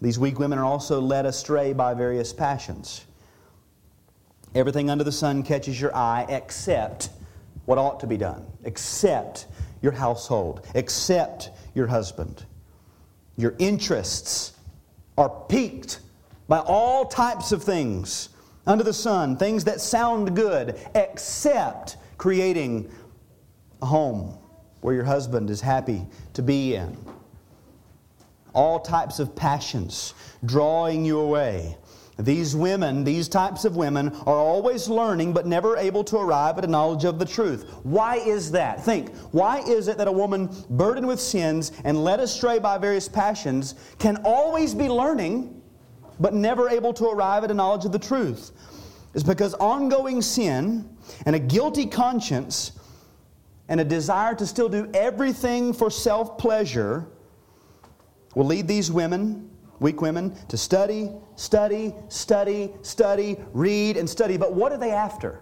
[0.02, 3.06] These weak women are also led astray by various passions.
[4.56, 7.10] Everything under the sun catches your eye except
[7.66, 9.48] what ought to be done, except
[9.82, 12.46] your household, except your husband.
[13.38, 14.54] Your interests
[15.18, 16.00] are piqued
[16.48, 18.30] by all types of things
[18.68, 22.90] under the sun, things that sound good, except creating
[23.84, 24.38] a home
[24.80, 26.98] where your husband is happy to be in.
[28.54, 30.14] All types of passions
[30.46, 31.78] drawing you away.
[32.18, 36.64] These women, these types of women, are always learning but never able to arrive at
[36.64, 37.70] a knowledge of the truth.
[37.84, 38.86] Why is that?
[38.86, 43.10] Think, why is it that a woman burdened with sins and led astray by various
[43.10, 45.62] passions can always be learning
[46.22, 48.52] but never able to arrive at a knowledge of the truth?
[49.14, 50.88] It's because ongoing sin
[51.26, 52.74] and a guilty conscience
[53.70, 57.08] and a desire to still do everything for self pleasure
[58.36, 59.50] will lead these women,
[59.80, 64.38] weak women, to study, study, study, study, read, and study.
[64.38, 65.42] But what are they after?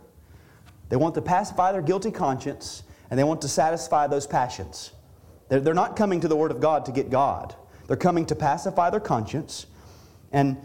[0.90, 4.92] They want to pacify their guilty conscience and they want to satisfy those passions.
[5.50, 7.56] They're, they're not coming to the Word of God to get God,
[7.88, 9.68] they're coming to pacify their conscience
[10.32, 10.58] and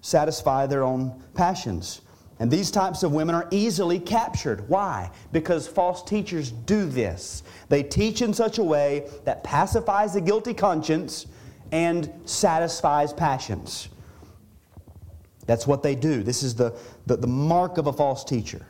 [0.00, 2.00] satisfy their own passions.
[2.38, 4.68] And these types of women are easily captured.
[4.68, 5.10] Why?
[5.32, 7.42] Because false teachers do this.
[7.68, 11.26] They teach in such a way that pacifies the guilty conscience
[11.72, 13.88] and satisfies passions.
[15.46, 16.22] That's what they do.
[16.22, 18.66] This is the, the, the, mark of a false teacher.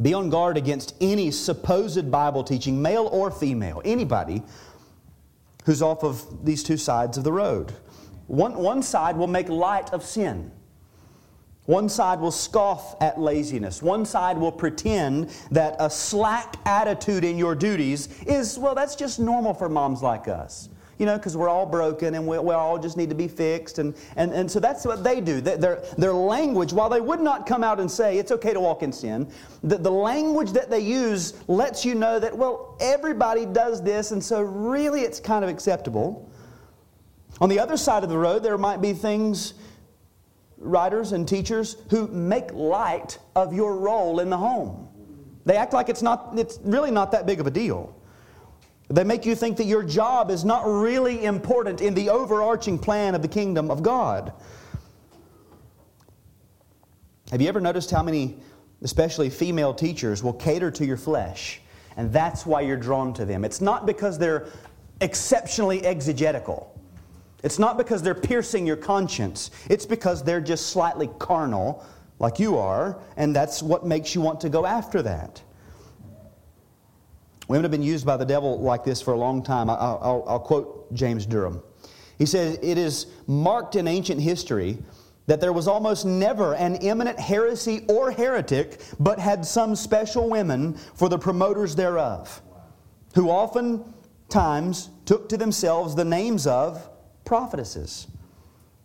[0.00, 4.42] Be on guard against any supposed Bible teaching, male or female, anybody
[5.64, 7.72] who's off of these two sides of the road.
[8.28, 10.52] One, one side will make light of sin.
[11.66, 13.82] One side will scoff at laziness.
[13.82, 19.18] One side will pretend that a slack attitude in your duties is, well, that's just
[19.18, 20.68] normal for moms like us.
[20.98, 23.78] You know, because we're all broken and we, we, all just need to be fixed.
[23.78, 25.42] And, and, and so that's what they do.
[25.42, 28.82] Their, their language, while they would not come out and say it's okay to walk
[28.82, 29.30] in sin,
[29.62, 34.24] the, the language that they use lets you know that, well, everybody does this, and
[34.24, 36.30] so really it's kind of acceptable.
[37.42, 39.52] On the other side of the road, there might be things
[40.58, 44.88] writers and teachers who make light of your role in the home.
[45.44, 47.94] They act like it's not it's really not that big of a deal.
[48.88, 53.14] They make you think that your job is not really important in the overarching plan
[53.14, 54.32] of the kingdom of God.
[57.30, 58.38] Have you ever noticed how many,
[58.82, 61.60] especially female teachers, will cater to your flesh?
[61.96, 63.44] And that's why you're drawn to them.
[63.44, 64.46] It's not because they're
[65.00, 66.75] exceptionally exegetical.
[67.42, 71.84] It's not because they're piercing your conscience, it's because they're just slightly carnal,
[72.18, 75.42] like you are, and that's what makes you want to go after that.
[77.48, 79.70] Women have been used by the devil like this for a long time.
[79.70, 81.62] I'll, I'll, I'll quote James Durham.
[82.18, 84.78] He says, It is marked in ancient history
[85.26, 90.74] that there was almost never an imminent heresy or heretic, but had some special women
[90.94, 92.42] for the promoters thereof,
[93.14, 96.88] who oftentimes took to themselves the names of
[97.26, 98.06] prophetesses,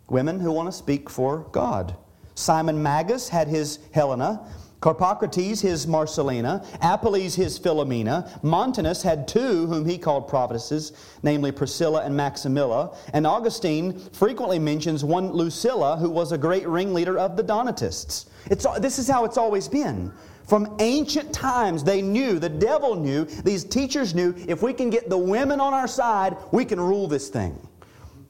[0.10, 1.96] women who want to speak for God.
[2.36, 4.46] Simon Magus had his Helena,
[4.82, 8.28] Carpocrates his Marcellina, Apelles his Philomena.
[8.42, 12.98] Montanus had two whom he called prophetesses, namely Priscilla and Maximilla.
[13.14, 18.26] And Augustine frequently mentions one Lucilla who was a great ringleader of the Donatists.
[18.48, 20.12] It's, this is how it's always been.
[20.48, 25.10] From ancient times, they knew, the devil knew, these teachers knew, if we can get
[25.10, 27.56] the women on our side, we can rule this thing.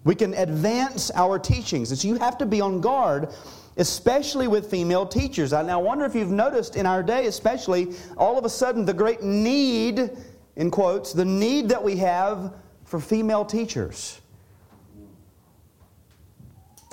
[0.04, 1.92] We can advance our teachings.
[1.92, 3.30] And so you have to be on guard,
[3.78, 5.54] especially with female teachers.
[5.54, 8.94] I now wonder if you've noticed in our day, especially, all of a sudden the
[8.94, 10.10] great need,
[10.56, 14.20] in quotes, the need that we have for female teachers.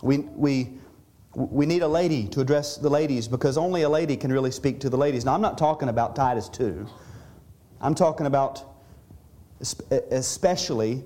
[0.02, 0.74] We, we,
[1.34, 4.80] we need a lady to address the ladies because only a lady can really speak
[4.80, 5.24] to the ladies.
[5.24, 6.86] Now, I'm not talking about Titus 2.
[7.80, 8.64] I'm talking about
[10.10, 11.02] especially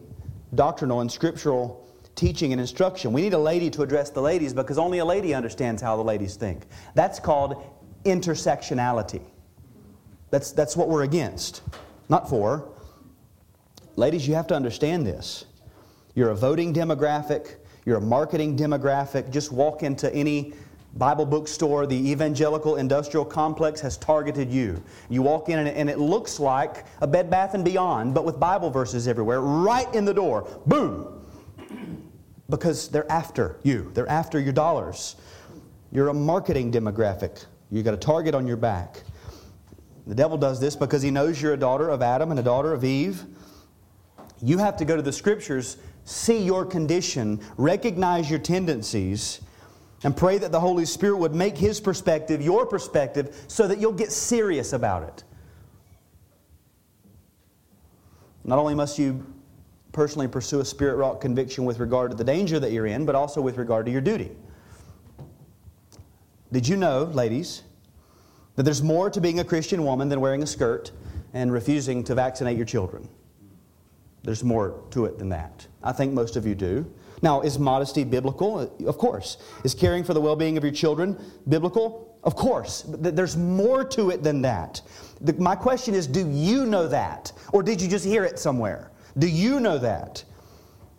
[0.54, 1.81] doctrinal and scriptural
[2.22, 3.12] teaching and instruction.
[3.12, 6.04] We need a lady to address the ladies because only a lady understands how the
[6.04, 6.66] ladies think.
[6.94, 7.60] That's called
[8.04, 9.22] intersectionality.
[10.30, 11.62] That's, that's what we're against,
[12.08, 12.68] not for.
[13.96, 15.46] Ladies, you have to understand this.
[16.14, 19.32] You're a voting demographic, you're a marketing demographic.
[19.32, 20.54] Just walk into any
[20.94, 24.80] Bible bookstore, the evangelical industrial complex has targeted you.
[25.08, 28.24] You walk in and it, and it looks like a Bed Bath and Beyond, but
[28.24, 30.46] with Bible verses everywhere, right in the door.
[30.66, 31.21] Boom!
[32.52, 33.90] Because they're after you.
[33.94, 35.16] They're after your dollars.
[35.90, 37.46] You're a marketing demographic.
[37.70, 39.02] You got a target on your back.
[40.06, 42.74] The devil does this because he knows you're a daughter of Adam and a daughter
[42.74, 43.24] of Eve.
[44.42, 49.40] You have to go to the scriptures, see your condition, recognize your tendencies,
[50.04, 53.92] and pray that the Holy Spirit would make His perspective your perspective so that you'll
[53.92, 55.24] get serious about it.
[58.44, 59.24] Not only must you
[59.92, 63.14] personally pursue a spirit wrought conviction with regard to the danger that you're in, but
[63.14, 64.30] also with regard to your duty.
[66.50, 67.62] Did you know, ladies,
[68.56, 70.90] that there's more to being a Christian woman than wearing a skirt
[71.32, 73.08] and refusing to vaccinate your children?
[74.22, 75.66] There's more to it than that.
[75.82, 76.90] I think most of you do.
[77.22, 78.58] Now, is modesty biblical?
[78.58, 79.38] Uh, of course.
[79.64, 81.18] Is caring for the well being of your children
[81.48, 82.16] biblical?
[82.22, 82.84] Of course.
[82.86, 84.80] There's more to it than that.
[85.38, 87.32] My question is do you know that?
[87.52, 88.91] Or did you just hear it somewhere?
[89.18, 90.24] Do you know that?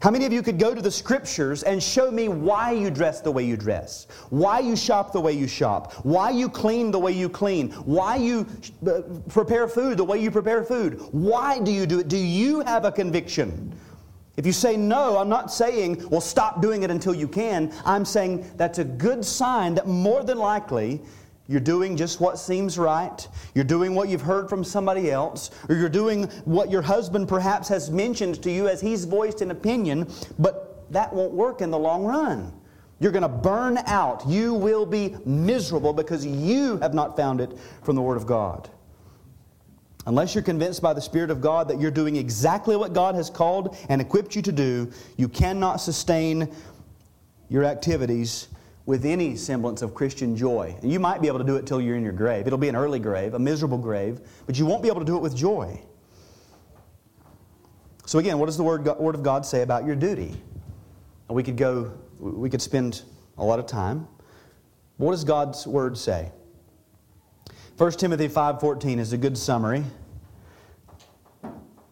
[0.04, 3.22] How many of you could go to the scriptures and show me why you dress
[3.22, 4.08] the way you dress?
[4.32, 5.94] Why you shop the way you shop?
[6.04, 7.72] Why you clean the way you clean?
[7.72, 8.46] Why you
[8.86, 11.00] uh, prepare food the way you prepare food?
[11.12, 12.10] Why do you do it?
[12.10, 13.74] Do you have a conviction?
[14.36, 17.72] If you say no, I'm not saying, well, stop doing it until you can.
[17.86, 21.02] I'm saying that's a good sign that more than likely
[21.48, 25.76] you're doing just what seems right, you're doing what you've heard from somebody else, or
[25.76, 30.10] you're doing what your husband perhaps has mentioned to you as he's voiced an opinion,
[30.40, 32.54] but that won't work in the long run.
[33.00, 34.26] You're going to burn out.
[34.28, 37.52] You will be miserable because you have not found it
[37.84, 38.70] from the Word of God.
[40.06, 43.30] Unless you're convinced by the Spirit of God that you're doing exactly what God has
[43.30, 46.54] called and equipped you to do, you cannot sustain
[47.50, 48.48] your activities
[48.86, 50.76] with any semblance of Christian joy.
[50.82, 52.48] And you might be able to do it till you're in your grave.
[52.48, 55.16] It'll be an early grave, a miserable grave, but you won't be able to do
[55.16, 55.82] it with joy.
[58.06, 60.36] So again, what does the Word, Word of God say about your duty?
[61.30, 63.04] We could go, we could spend
[63.38, 64.08] a lot of time.
[64.98, 66.32] What does God's Word say?
[67.78, 69.84] 1 Timothy 5:14 is a good summary.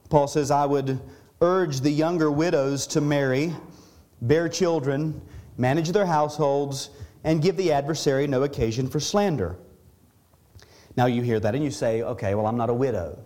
[0.09, 0.99] Paul says, "I would
[1.41, 3.55] urge the younger widows to marry,
[4.21, 5.21] bear children,
[5.57, 6.89] manage their households,
[7.23, 9.57] and give the adversary no occasion for slander."
[10.97, 13.19] Now you hear that and you say, "Okay, well I'm not a widow."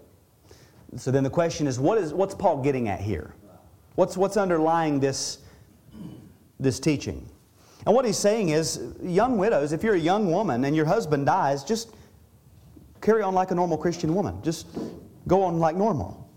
[0.97, 3.33] So then the question is, what is what's Paul getting at here?
[3.95, 5.39] What's what's underlying this
[6.59, 7.27] this teaching?
[7.85, 11.27] And what he's saying is, young widows, if you're a young woman and your husband
[11.27, 11.89] dies, just
[13.01, 14.41] carry on like a normal Christian woman.
[14.41, 14.67] Just
[15.27, 16.27] go on like normal.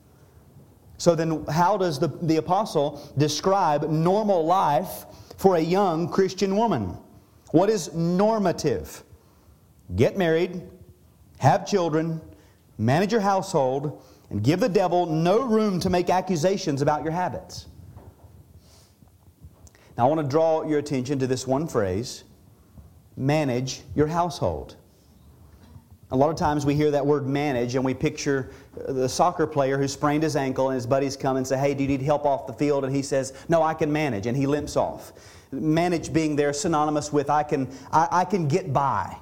[0.98, 5.06] So then, how does the, the apostle describe normal life
[5.38, 6.94] for a young Christian woman?
[7.52, 9.02] What is normative?
[9.96, 10.60] Get married,
[11.38, 12.20] have children,
[12.76, 17.66] manage your household, and give the devil no room to make accusations about your habits.
[19.96, 22.24] Now, I want to draw your attention to this one phrase
[23.16, 24.76] manage your household.
[26.12, 28.50] A lot of times we hear that word manage and we picture
[28.88, 31.82] the soccer player who sprained his ankle and his buddies come and say, Hey, do
[31.82, 32.84] you need help off the field?
[32.84, 34.26] And he says, No, I can manage.
[34.26, 35.12] And he limps off.
[35.50, 39.16] Manage being there synonymous with I can, I, I can get by.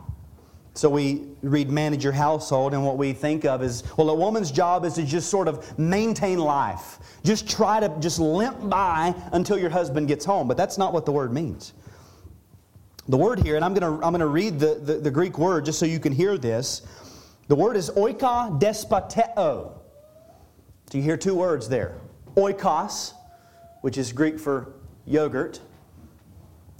[0.76, 4.50] So we read manage your household, and what we think of is, well, a woman's
[4.50, 6.98] job is to just sort of maintain life.
[7.24, 10.46] Just try to just limp by until your husband gets home.
[10.46, 11.72] But that's not what the word means.
[13.08, 15.38] The word here, and I'm going to I'm going to read the, the, the, Greek
[15.38, 16.82] word just so you can hear this.
[17.48, 19.72] The word is oikodespoteo.
[20.90, 22.00] So you hear two words there
[22.36, 23.14] oikos,
[23.80, 24.74] which is Greek for
[25.06, 25.60] yogurt.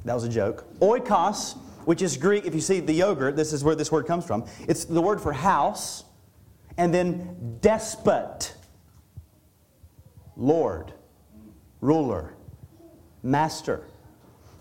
[0.05, 0.65] That was a joke.
[0.81, 4.25] Oikos, which is Greek, if you see the yogurt, this is where this word comes
[4.25, 4.45] from.
[4.69, 6.05] It's the word for house.
[6.79, 8.55] And then despot,
[10.37, 10.93] Lord,
[11.81, 12.35] ruler,
[13.23, 13.89] master.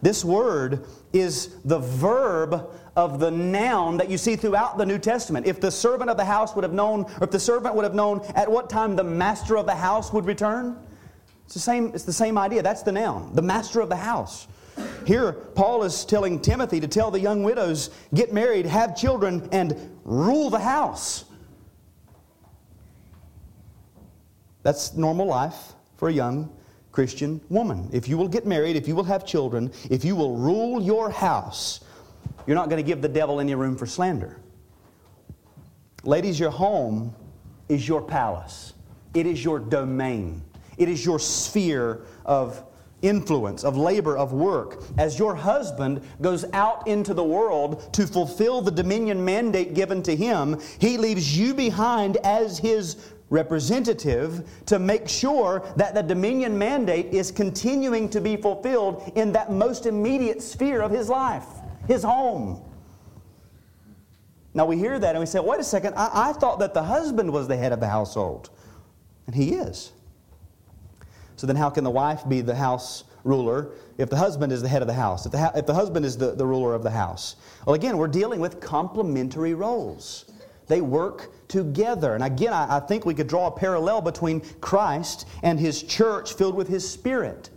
[0.05, 5.47] This word is the verb of the noun that you see throughout the New Testament.
[5.47, 7.95] If the servant of the house would have known, or if the servant would have
[7.95, 10.77] known at what time the master of the house would return,
[11.45, 12.61] it's the same, it's the same idea.
[12.61, 14.47] That's the noun, the master of the house.
[15.07, 19.97] here Paul is telling Timothy to tell the young widows, get married, have children, and
[20.03, 21.25] rule the house.
[24.61, 26.55] That's normal life for a young
[26.95, 27.89] Christian woman.
[27.91, 31.09] If you will get married, if you will have children, if you will rule your
[31.09, 31.81] house,
[32.47, 34.39] you're not going to give the devil any room for slander.
[36.05, 37.13] Ladies, your home
[37.67, 38.73] is your palace,
[39.13, 40.41] it is your domain,
[40.77, 42.63] it is your sphere of
[43.01, 44.81] influence, of labor, of work.
[44.97, 50.15] As your husband goes out into the world to fulfill the dominion mandate given to
[50.15, 52.95] him, he leaves you behind as his
[53.29, 59.51] representative to make sure that the dominion mandate is continuing to be fulfilled in that
[59.51, 61.45] most immediate sphere of his life,
[61.87, 62.61] his home.
[64.53, 66.83] Now we hear that and we say, wait a second, I, I thought that the
[66.83, 68.49] husband was the head of the household.
[69.27, 69.91] And he is.
[71.35, 74.69] So then, how can the wife be the house ruler if the husband is the
[74.69, 75.25] head of the house?
[75.25, 77.35] If the, if the husband is the, the ruler of the house?
[77.65, 80.31] Well, again, we're dealing with complementary roles.
[80.67, 82.15] They work together.
[82.15, 86.33] And again, I, I think we could draw a parallel between Christ and his church
[86.33, 87.49] filled with his spirit.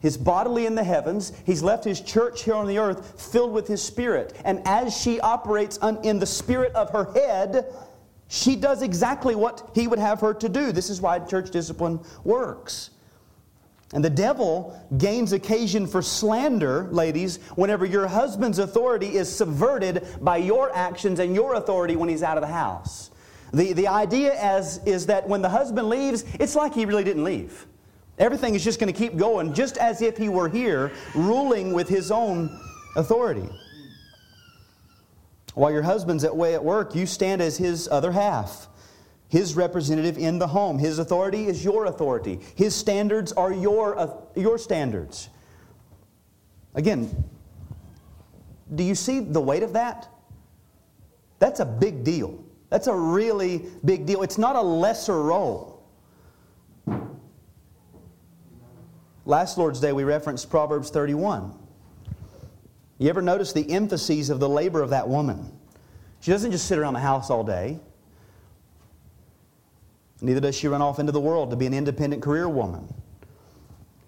[0.00, 3.66] His bodily in the heavens, he's left his church here on the earth filled with
[3.66, 4.38] his spirit.
[4.44, 7.72] And as she operates in the spirit of her head,
[8.28, 10.72] she does exactly what he would have her to do.
[10.72, 12.90] This is why church discipline works.
[13.94, 20.38] And the devil gains occasion for slander, ladies, whenever your husband's authority is subverted by
[20.38, 23.12] your actions and your authority when he's out of the house.
[23.52, 27.22] The, the idea as, is that when the husband leaves, it's like he really didn't
[27.22, 27.66] leave.
[28.18, 31.88] Everything is just going to keep going, just as if he were here, ruling with
[31.88, 32.50] his own
[32.96, 33.48] authority.
[35.54, 38.66] While your husband's away at work, you stand as his other half
[39.34, 40.78] his representative in the home.
[40.78, 42.38] His authority is your authority.
[42.54, 45.28] His standards are your, uh, your standards.
[46.76, 47.24] Again,
[48.72, 50.08] do you see the weight of that?
[51.40, 52.44] That's a big deal.
[52.70, 54.22] That's a really big deal.
[54.22, 55.84] It's not a lesser role.
[59.26, 61.58] Last Lord's Day, we referenced Proverbs 31.
[62.98, 65.50] You ever notice the emphases of the labor of that woman?
[66.20, 67.80] She doesn't just sit around the house all day.
[70.24, 72.92] Neither does she run off into the world to be an independent career woman.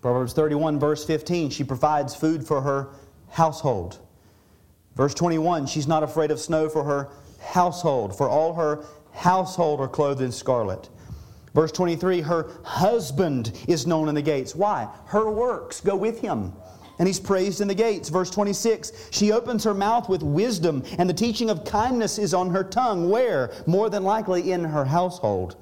[0.00, 2.88] Proverbs 31, verse 15, she provides food for her
[3.30, 3.98] household.
[4.94, 7.10] Verse 21, she's not afraid of snow for her
[7.40, 10.88] household, for all her household are clothed in scarlet.
[11.54, 14.54] Verse 23, her husband is known in the gates.
[14.54, 14.88] Why?
[15.06, 16.52] Her works go with him
[16.98, 18.08] and he's praised in the gates.
[18.08, 22.50] Verse 26 She opens her mouth with wisdom, and the teaching of kindness is on
[22.50, 23.10] her tongue.
[23.10, 23.52] Where?
[23.66, 25.56] More than likely in her household.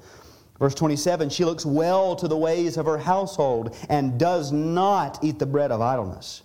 [0.59, 5.39] Verse 27 She looks well to the ways of her household and does not eat
[5.39, 6.43] the bread of idleness.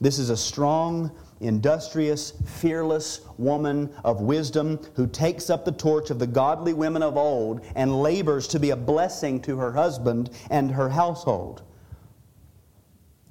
[0.00, 6.18] This is a strong, industrious, fearless woman of wisdom who takes up the torch of
[6.18, 10.72] the godly women of old and labors to be a blessing to her husband and
[10.72, 11.62] her household.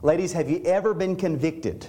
[0.01, 1.87] Ladies, have you ever been convicted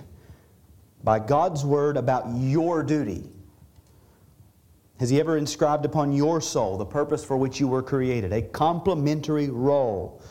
[1.04, 3.30] by God's word about your duty?
[5.02, 8.32] Has He ever inscribed upon your soul the purpose for which you were created?
[8.32, 10.22] A complementary role.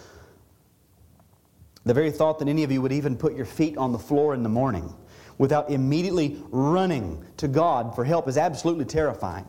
[1.84, 4.34] The very thought that any of you would even put your feet on the floor
[4.34, 4.96] in the morning
[5.38, 9.46] without immediately running to God for help is absolutely terrifying.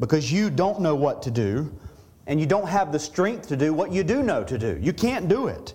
[0.00, 1.72] Because you don't know what to do,
[2.26, 4.76] and you don't have the strength to do what you do know to do.
[4.82, 5.74] You can't do it.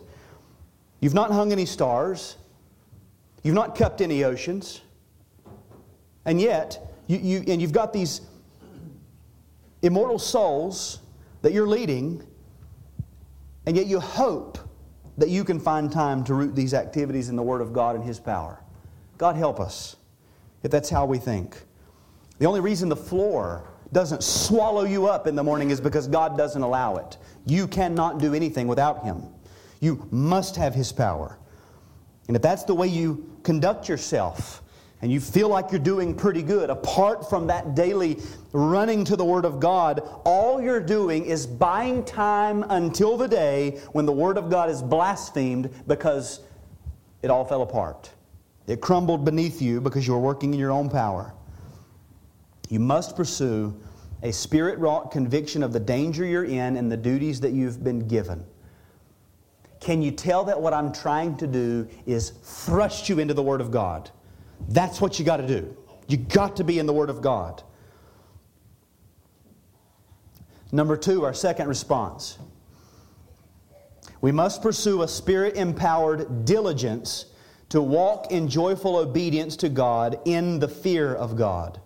[1.00, 2.36] You've not hung any stars,
[3.44, 4.82] you've not cupped any oceans,
[6.26, 8.22] and yet you, you, and you've got these
[9.82, 11.00] immortal souls
[11.42, 12.24] that you're leading,
[13.66, 14.60] and yet you hope
[15.18, 18.06] that you can find time to root these activities in the Word of God and
[18.06, 18.62] His power.
[19.18, 19.96] God help us
[20.62, 21.58] if that's how we think.
[22.38, 26.38] The only reason the floor doesn't swallow you up in the morning is because God
[26.38, 27.18] doesn't allow it.
[27.48, 29.24] You cannot do anything without Him.
[29.80, 31.40] You must have His power.
[32.28, 34.62] And if that's the way you conduct yourself,
[35.02, 38.20] and you feel like you're doing pretty good, apart from that daily
[38.52, 43.80] running to the Word of God, all you're doing is buying time until the day
[43.94, 46.42] when the Word of God is blasphemed because
[47.22, 48.12] it all fell apart.
[48.68, 51.34] It crumbled beneath you because you were working in your own power.
[52.70, 53.74] You must pursue
[54.22, 58.08] a spirit wrought conviction of the danger you're in and the duties that you've been
[58.08, 58.46] given.
[59.80, 63.62] Can you tell that what I'm trying to do is thrust you into the Word
[63.62, 64.12] of God?
[64.68, 65.76] That's what you got to do.
[66.08, 67.64] You got to be in the Word of God.
[70.72, 72.38] Number two, our second response.
[74.22, 77.26] We must pursue a spirit empowered diligence
[77.70, 81.80] to walk in joyful obedience to God in the fear of God.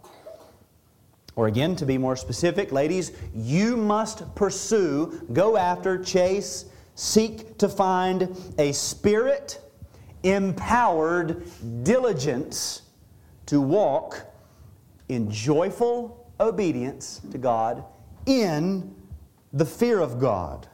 [1.35, 6.65] Or again, to be more specific, ladies, you must pursue, go after, chase,
[6.95, 9.59] seek to find a spirit
[10.23, 11.43] empowered
[11.83, 12.83] diligence
[13.45, 14.25] to walk
[15.09, 17.83] in joyful obedience to God
[18.25, 18.95] in
[19.51, 20.67] the fear of God.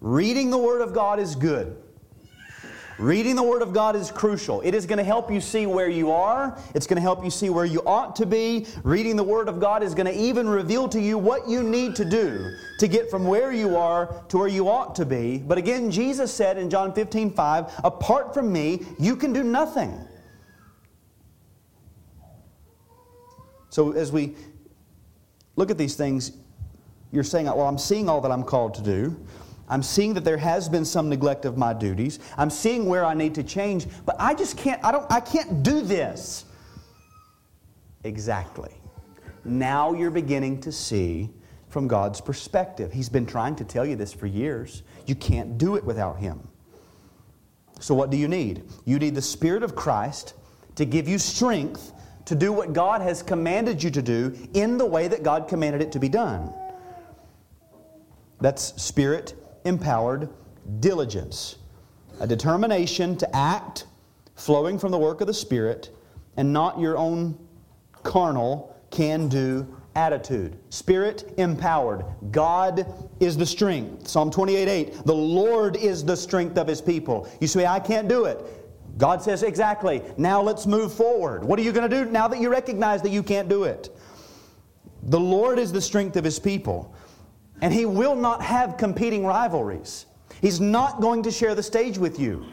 [0.00, 1.76] Reading the Word of God is good.
[2.98, 4.60] Reading the Word of God is crucial.
[4.60, 6.56] It is going to help you see where you are.
[6.74, 8.66] It's going to help you see where you ought to be.
[8.84, 11.96] Reading the Word of God is going to even reveal to you what you need
[11.96, 15.38] to do to get from where you are to where you ought to be.
[15.38, 19.98] But again, Jesus said in John 15, 5, apart from me, you can do nothing.
[23.70, 24.36] So as we
[25.56, 26.30] look at these things,
[27.10, 29.16] you're saying, well, I'm seeing all that I'm called to do.
[29.68, 32.18] I'm seeing that there has been some neglect of my duties.
[32.36, 35.62] I'm seeing where I need to change, but I just can't, I don't, I can't
[35.62, 36.44] do this.
[38.04, 38.70] Exactly.
[39.44, 41.30] Now you're beginning to see
[41.68, 42.92] from God's perspective.
[42.92, 44.82] He's been trying to tell you this for years.
[45.06, 46.46] You can't do it without Him.
[47.80, 48.64] So, what do you need?
[48.84, 50.34] You need the Spirit of Christ
[50.76, 51.92] to give you strength
[52.26, 55.82] to do what God has commanded you to do in the way that God commanded
[55.82, 56.52] it to be done.
[58.40, 59.34] That's spirit
[59.64, 60.28] empowered
[60.80, 61.56] diligence,
[62.20, 63.86] a determination to act
[64.34, 65.90] flowing from the work of the Spirit
[66.36, 67.38] and not your own
[68.02, 70.56] carnal, can do attitude.
[70.70, 72.04] Spirit empowered.
[72.30, 72.86] God
[73.20, 74.08] is the strength.
[74.08, 75.04] Psalm 28 8.
[75.04, 77.28] The Lord is the strength of his people.
[77.40, 78.40] You say, I can't do it.
[78.98, 80.02] God says, exactly.
[80.16, 81.44] Now let's move forward.
[81.44, 83.96] What are you going to do now that you recognize that you can't do it?
[85.04, 86.94] The Lord is the strength of his people.
[87.64, 90.04] And He will not have competing rivalries.
[90.42, 92.44] He's not going to share the stage with you.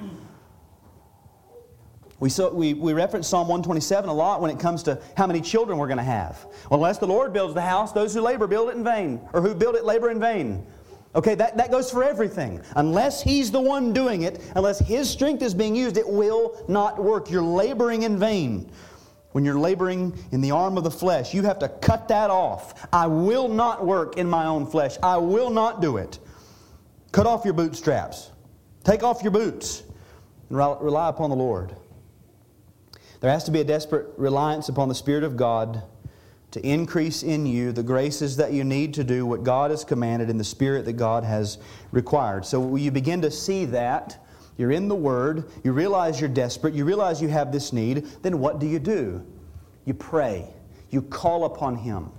[2.22, 5.42] We, so, we, we reference Psalm 127 a lot when it comes to how many
[5.42, 6.48] children we're going to have.
[6.72, 9.54] Unless the Lord builds the house, those who labor build it in vain, or who
[9.54, 10.66] build it labor in vain.
[11.14, 12.62] Okay, that, that goes for everything.
[12.78, 17.04] Unless He's the one doing it, unless His strength is being used, it will not
[17.04, 17.30] work.
[17.30, 18.72] You're laboring in vain.
[19.32, 22.88] When you're laboring in the arm of the flesh, you have to cut that off.
[22.92, 24.98] I will not work in my own flesh.
[25.02, 26.20] I will not do it.
[27.12, 28.32] Cut off your bootstraps.
[28.84, 29.84] Take off your boots
[30.50, 31.76] and rely upon the Lord.
[33.22, 35.84] There has to be a desperate reliance upon the Spirit of God
[36.52, 40.30] to increase in you the graces that you need to do what God has commanded
[40.30, 41.58] in the Spirit that God has
[41.92, 42.46] required.
[42.46, 44.26] So you begin to see that
[44.62, 48.40] you're in the Word, you realize you're desperate, you realize you have this need, then
[48.40, 49.26] what do you do?
[49.86, 50.48] You pray,
[50.92, 52.12] you call upon Him,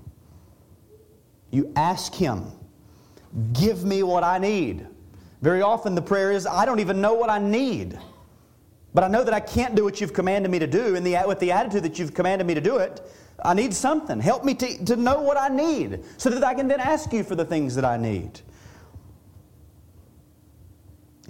[1.53, 2.45] you ask Him,
[3.53, 4.86] Give me what I need.
[5.40, 7.99] Very often the prayer is, I don't even know what I need.
[8.95, 11.22] But I know that I can't do what you've commanded me to do, and the,
[11.26, 13.01] with the attitude that you've commanded me to do it,
[13.43, 14.20] I need something.
[14.20, 17.24] Help me to, to know what I need so that I can then ask you
[17.24, 18.40] for the things that I need.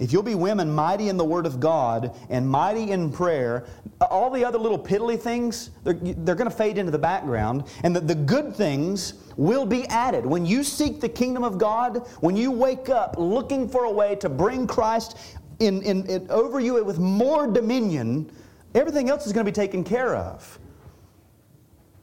[0.03, 3.65] If you'll be women mighty in the Word of God and mighty in prayer,
[4.01, 7.95] all the other little piddly things, they're, they're going to fade into the background, and
[7.95, 10.25] the, the good things will be added.
[10.25, 14.15] When you seek the kingdom of God, when you wake up looking for a way
[14.15, 15.17] to bring Christ
[15.59, 18.29] in, in, in over you with more dominion,
[18.75, 20.59] everything else is going to be taken care of.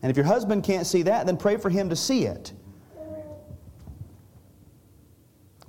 [0.00, 2.54] And if your husband can't see that, then pray for him to see it.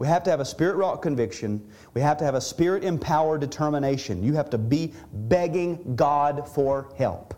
[0.02, 1.64] We have to have a spirit wrought conviction.
[1.94, 4.24] We have to have a spirit empowered determination.
[4.24, 7.36] You have to be begging God for help.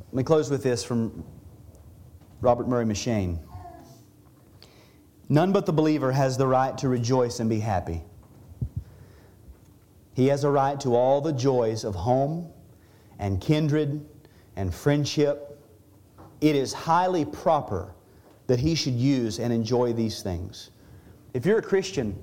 [0.00, 1.24] Let me close with this from
[2.42, 3.38] Robert Murray M'Cheyne.
[5.30, 8.04] None but the believer has the right to rejoice and be happy.
[10.12, 12.52] He has a right to all the joys of home
[13.18, 14.06] and kindred
[14.56, 15.58] and friendship.
[16.42, 17.94] It is highly proper
[18.48, 20.70] that he should use and enjoy these things.
[21.34, 22.18] If you're a Christian,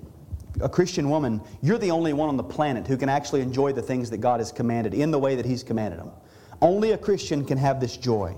[0.60, 3.82] a Christian woman, you're the only one on the planet who can actually enjoy the
[3.82, 6.12] things that God has commanded in the way that He's commanded them.
[6.62, 8.36] Only a Christian can have this joy.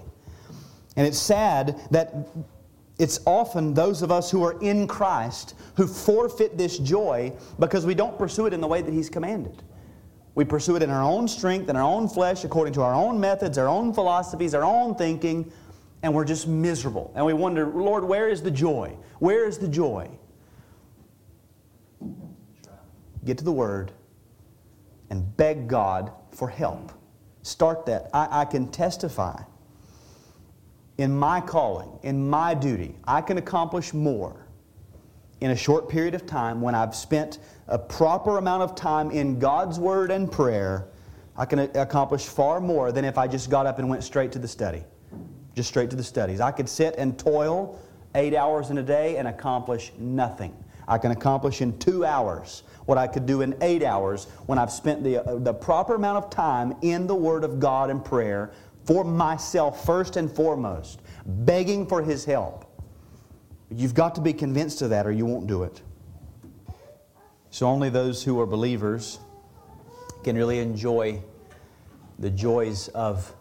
[0.97, 2.13] And it's sad that
[2.99, 7.95] it's often those of us who are in Christ who forfeit this joy because we
[7.95, 9.63] don't pursue it in the way that He's commanded.
[10.35, 13.19] We pursue it in our own strength, in our own flesh, according to our own
[13.19, 15.51] methods, our own philosophies, our own thinking,
[16.04, 17.12] and we're just miserable.
[17.16, 18.95] And we wonder, Lord, where is the joy?
[19.20, 20.10] Where is the joy?
[23.26, 23.91] Get to the Word
[25.10, 26.91] and beg God for help.
[27.41, 28.10] Start that.
[28.14, 29.41] I, I can testify
[30.98, 34.48] in my calling, in my duty, I can accomplish more
[35.41, 39.39] in a short period of time, when I've spent a proper amount of time in
[39.39, 40.88] God's Word and prayer,
[41.36, 44.39] I can accomplish far more than if I just got up and went straight to
[44.39, 44.84] the study.
[45.58, 46.39] Just straight to the studies.
[46.39, 47.80] I could sit and toil
[48.14, 50.55] eight hours in a day and accomplish nothing.
[50.88, 54.72] I can accomplish in two hours what I could do in eight hours when I've
[54.72, 58.51] spent the, uh, the proper amount of time in the Word of God and prayer
[58.86, 62.72] for myself first and foremost, begging for His help.
[63.72, 65.82] You've got to be convinced of that or you won't do it.
[67.49, 69.18] So only those who are believers
[70.24, 71.24] can really enjoy
[72.20, 73.34] the joys of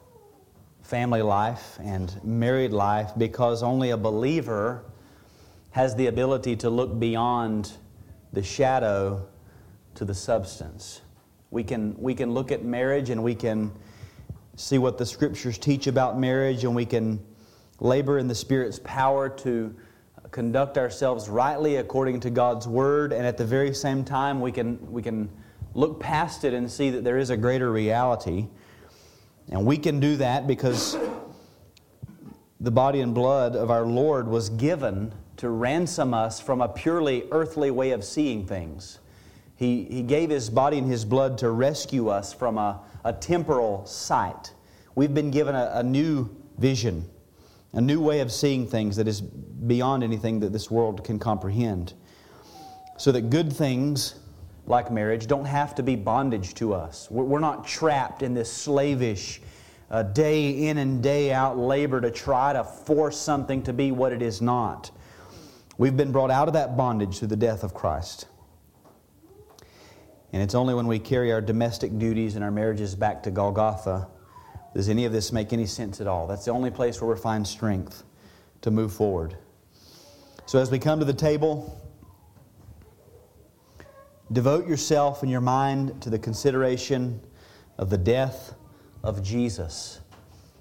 [0.86, 4.84] family life and married life because only a believer
[5.72, 7.72] has the ability to look beyond
[8.32, 9.26] the shadow
[9.96, 11.00] to the substance.
[11.50, 13.72] We can, we can look at marriage and we can
[14.54, 17.20] see what the scriptures teach about marriage and we can
[17.80, 19.74] labor in the Spirit's power to
[20.30, 24.78] conduct ourselves rightly according to God's Word, and at the very same time, we can,
[24.90, 25.28] we can
[25.74, 28.46] look past it and see that there is a greater reality.
[29.50, 30.96] And we can do that because
[32.60, 37.24] the body and blood of our Lord was given to ransom us from a purely
[37.30, 38.98] earthly way of seeing things.
[39.56, 43.86] He, he gave His body and His blood to rescue us from a, a temporal
[43.86, 44.52] sight.
[44.94, 46.28] We've been given a, a new
[46.58, 47.08] vision,
[47.72, 51.94] a new way of seeing things that is beyond anything that this world can comprehend.
[52.98, 54.14] So that good things
[54.66, 57.08] like marriage don't have to be bondage to us.
[57.10, 59.40] We're not trapped in this slavish,
[59.90, 64.12] uh, day in and day out labor to try to force something to be what
[64.12, 64.90] it is not.
[65.78, 68.26] We've been brought out of that bondage through the death of Christ.
[70.32, 74.08] And it's only when we carry our domestic duties and our marriages back to Golgotha
[74.74, 76.26] does any of this make any sense at all.
[76.26, 78.02] That's the only place where we find strength
[78.62, 79.36] to move forward.
[80.44, 81.80] So as we come to the table,
[84.32, 87.20] devote yourself and your mind to the consideration
[87.78, 88.54] of the death
[89.02, 90.00] of Jesus.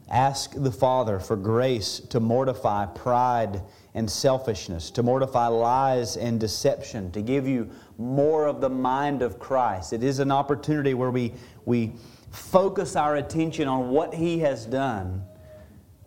[0.10, 3.64] Ask the Father for grace to mortify pride
[3.96, 9.40] and selfishness, to mortify lies and deception, to give you more of the mind of
[9.40, 9.94] Christ.
[9.94, 11.34] It is an opportunity where we,
[11.66, 11.94] we
[12.30, 15.24] focus our attention on what He has done,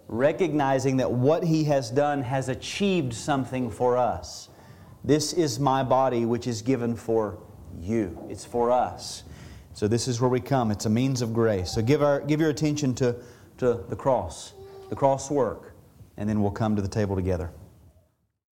[0.07, 4.49] recognizing that what He has done has achieved something for us.
[5.03, 7.39] This is my body, which is given for
[7.83, 9.25] you, it's for us.
[9.75, 10.71] So, this is where we come.
[10.71, 11.71] It's a means of grace.
[11.71, 13.17] So, give, our, give your attention to,
[13.59, 14.55] to the cross,
[14.89, 15.75] the cross work,
[16.17, 17.51] and then we'll come to the table together.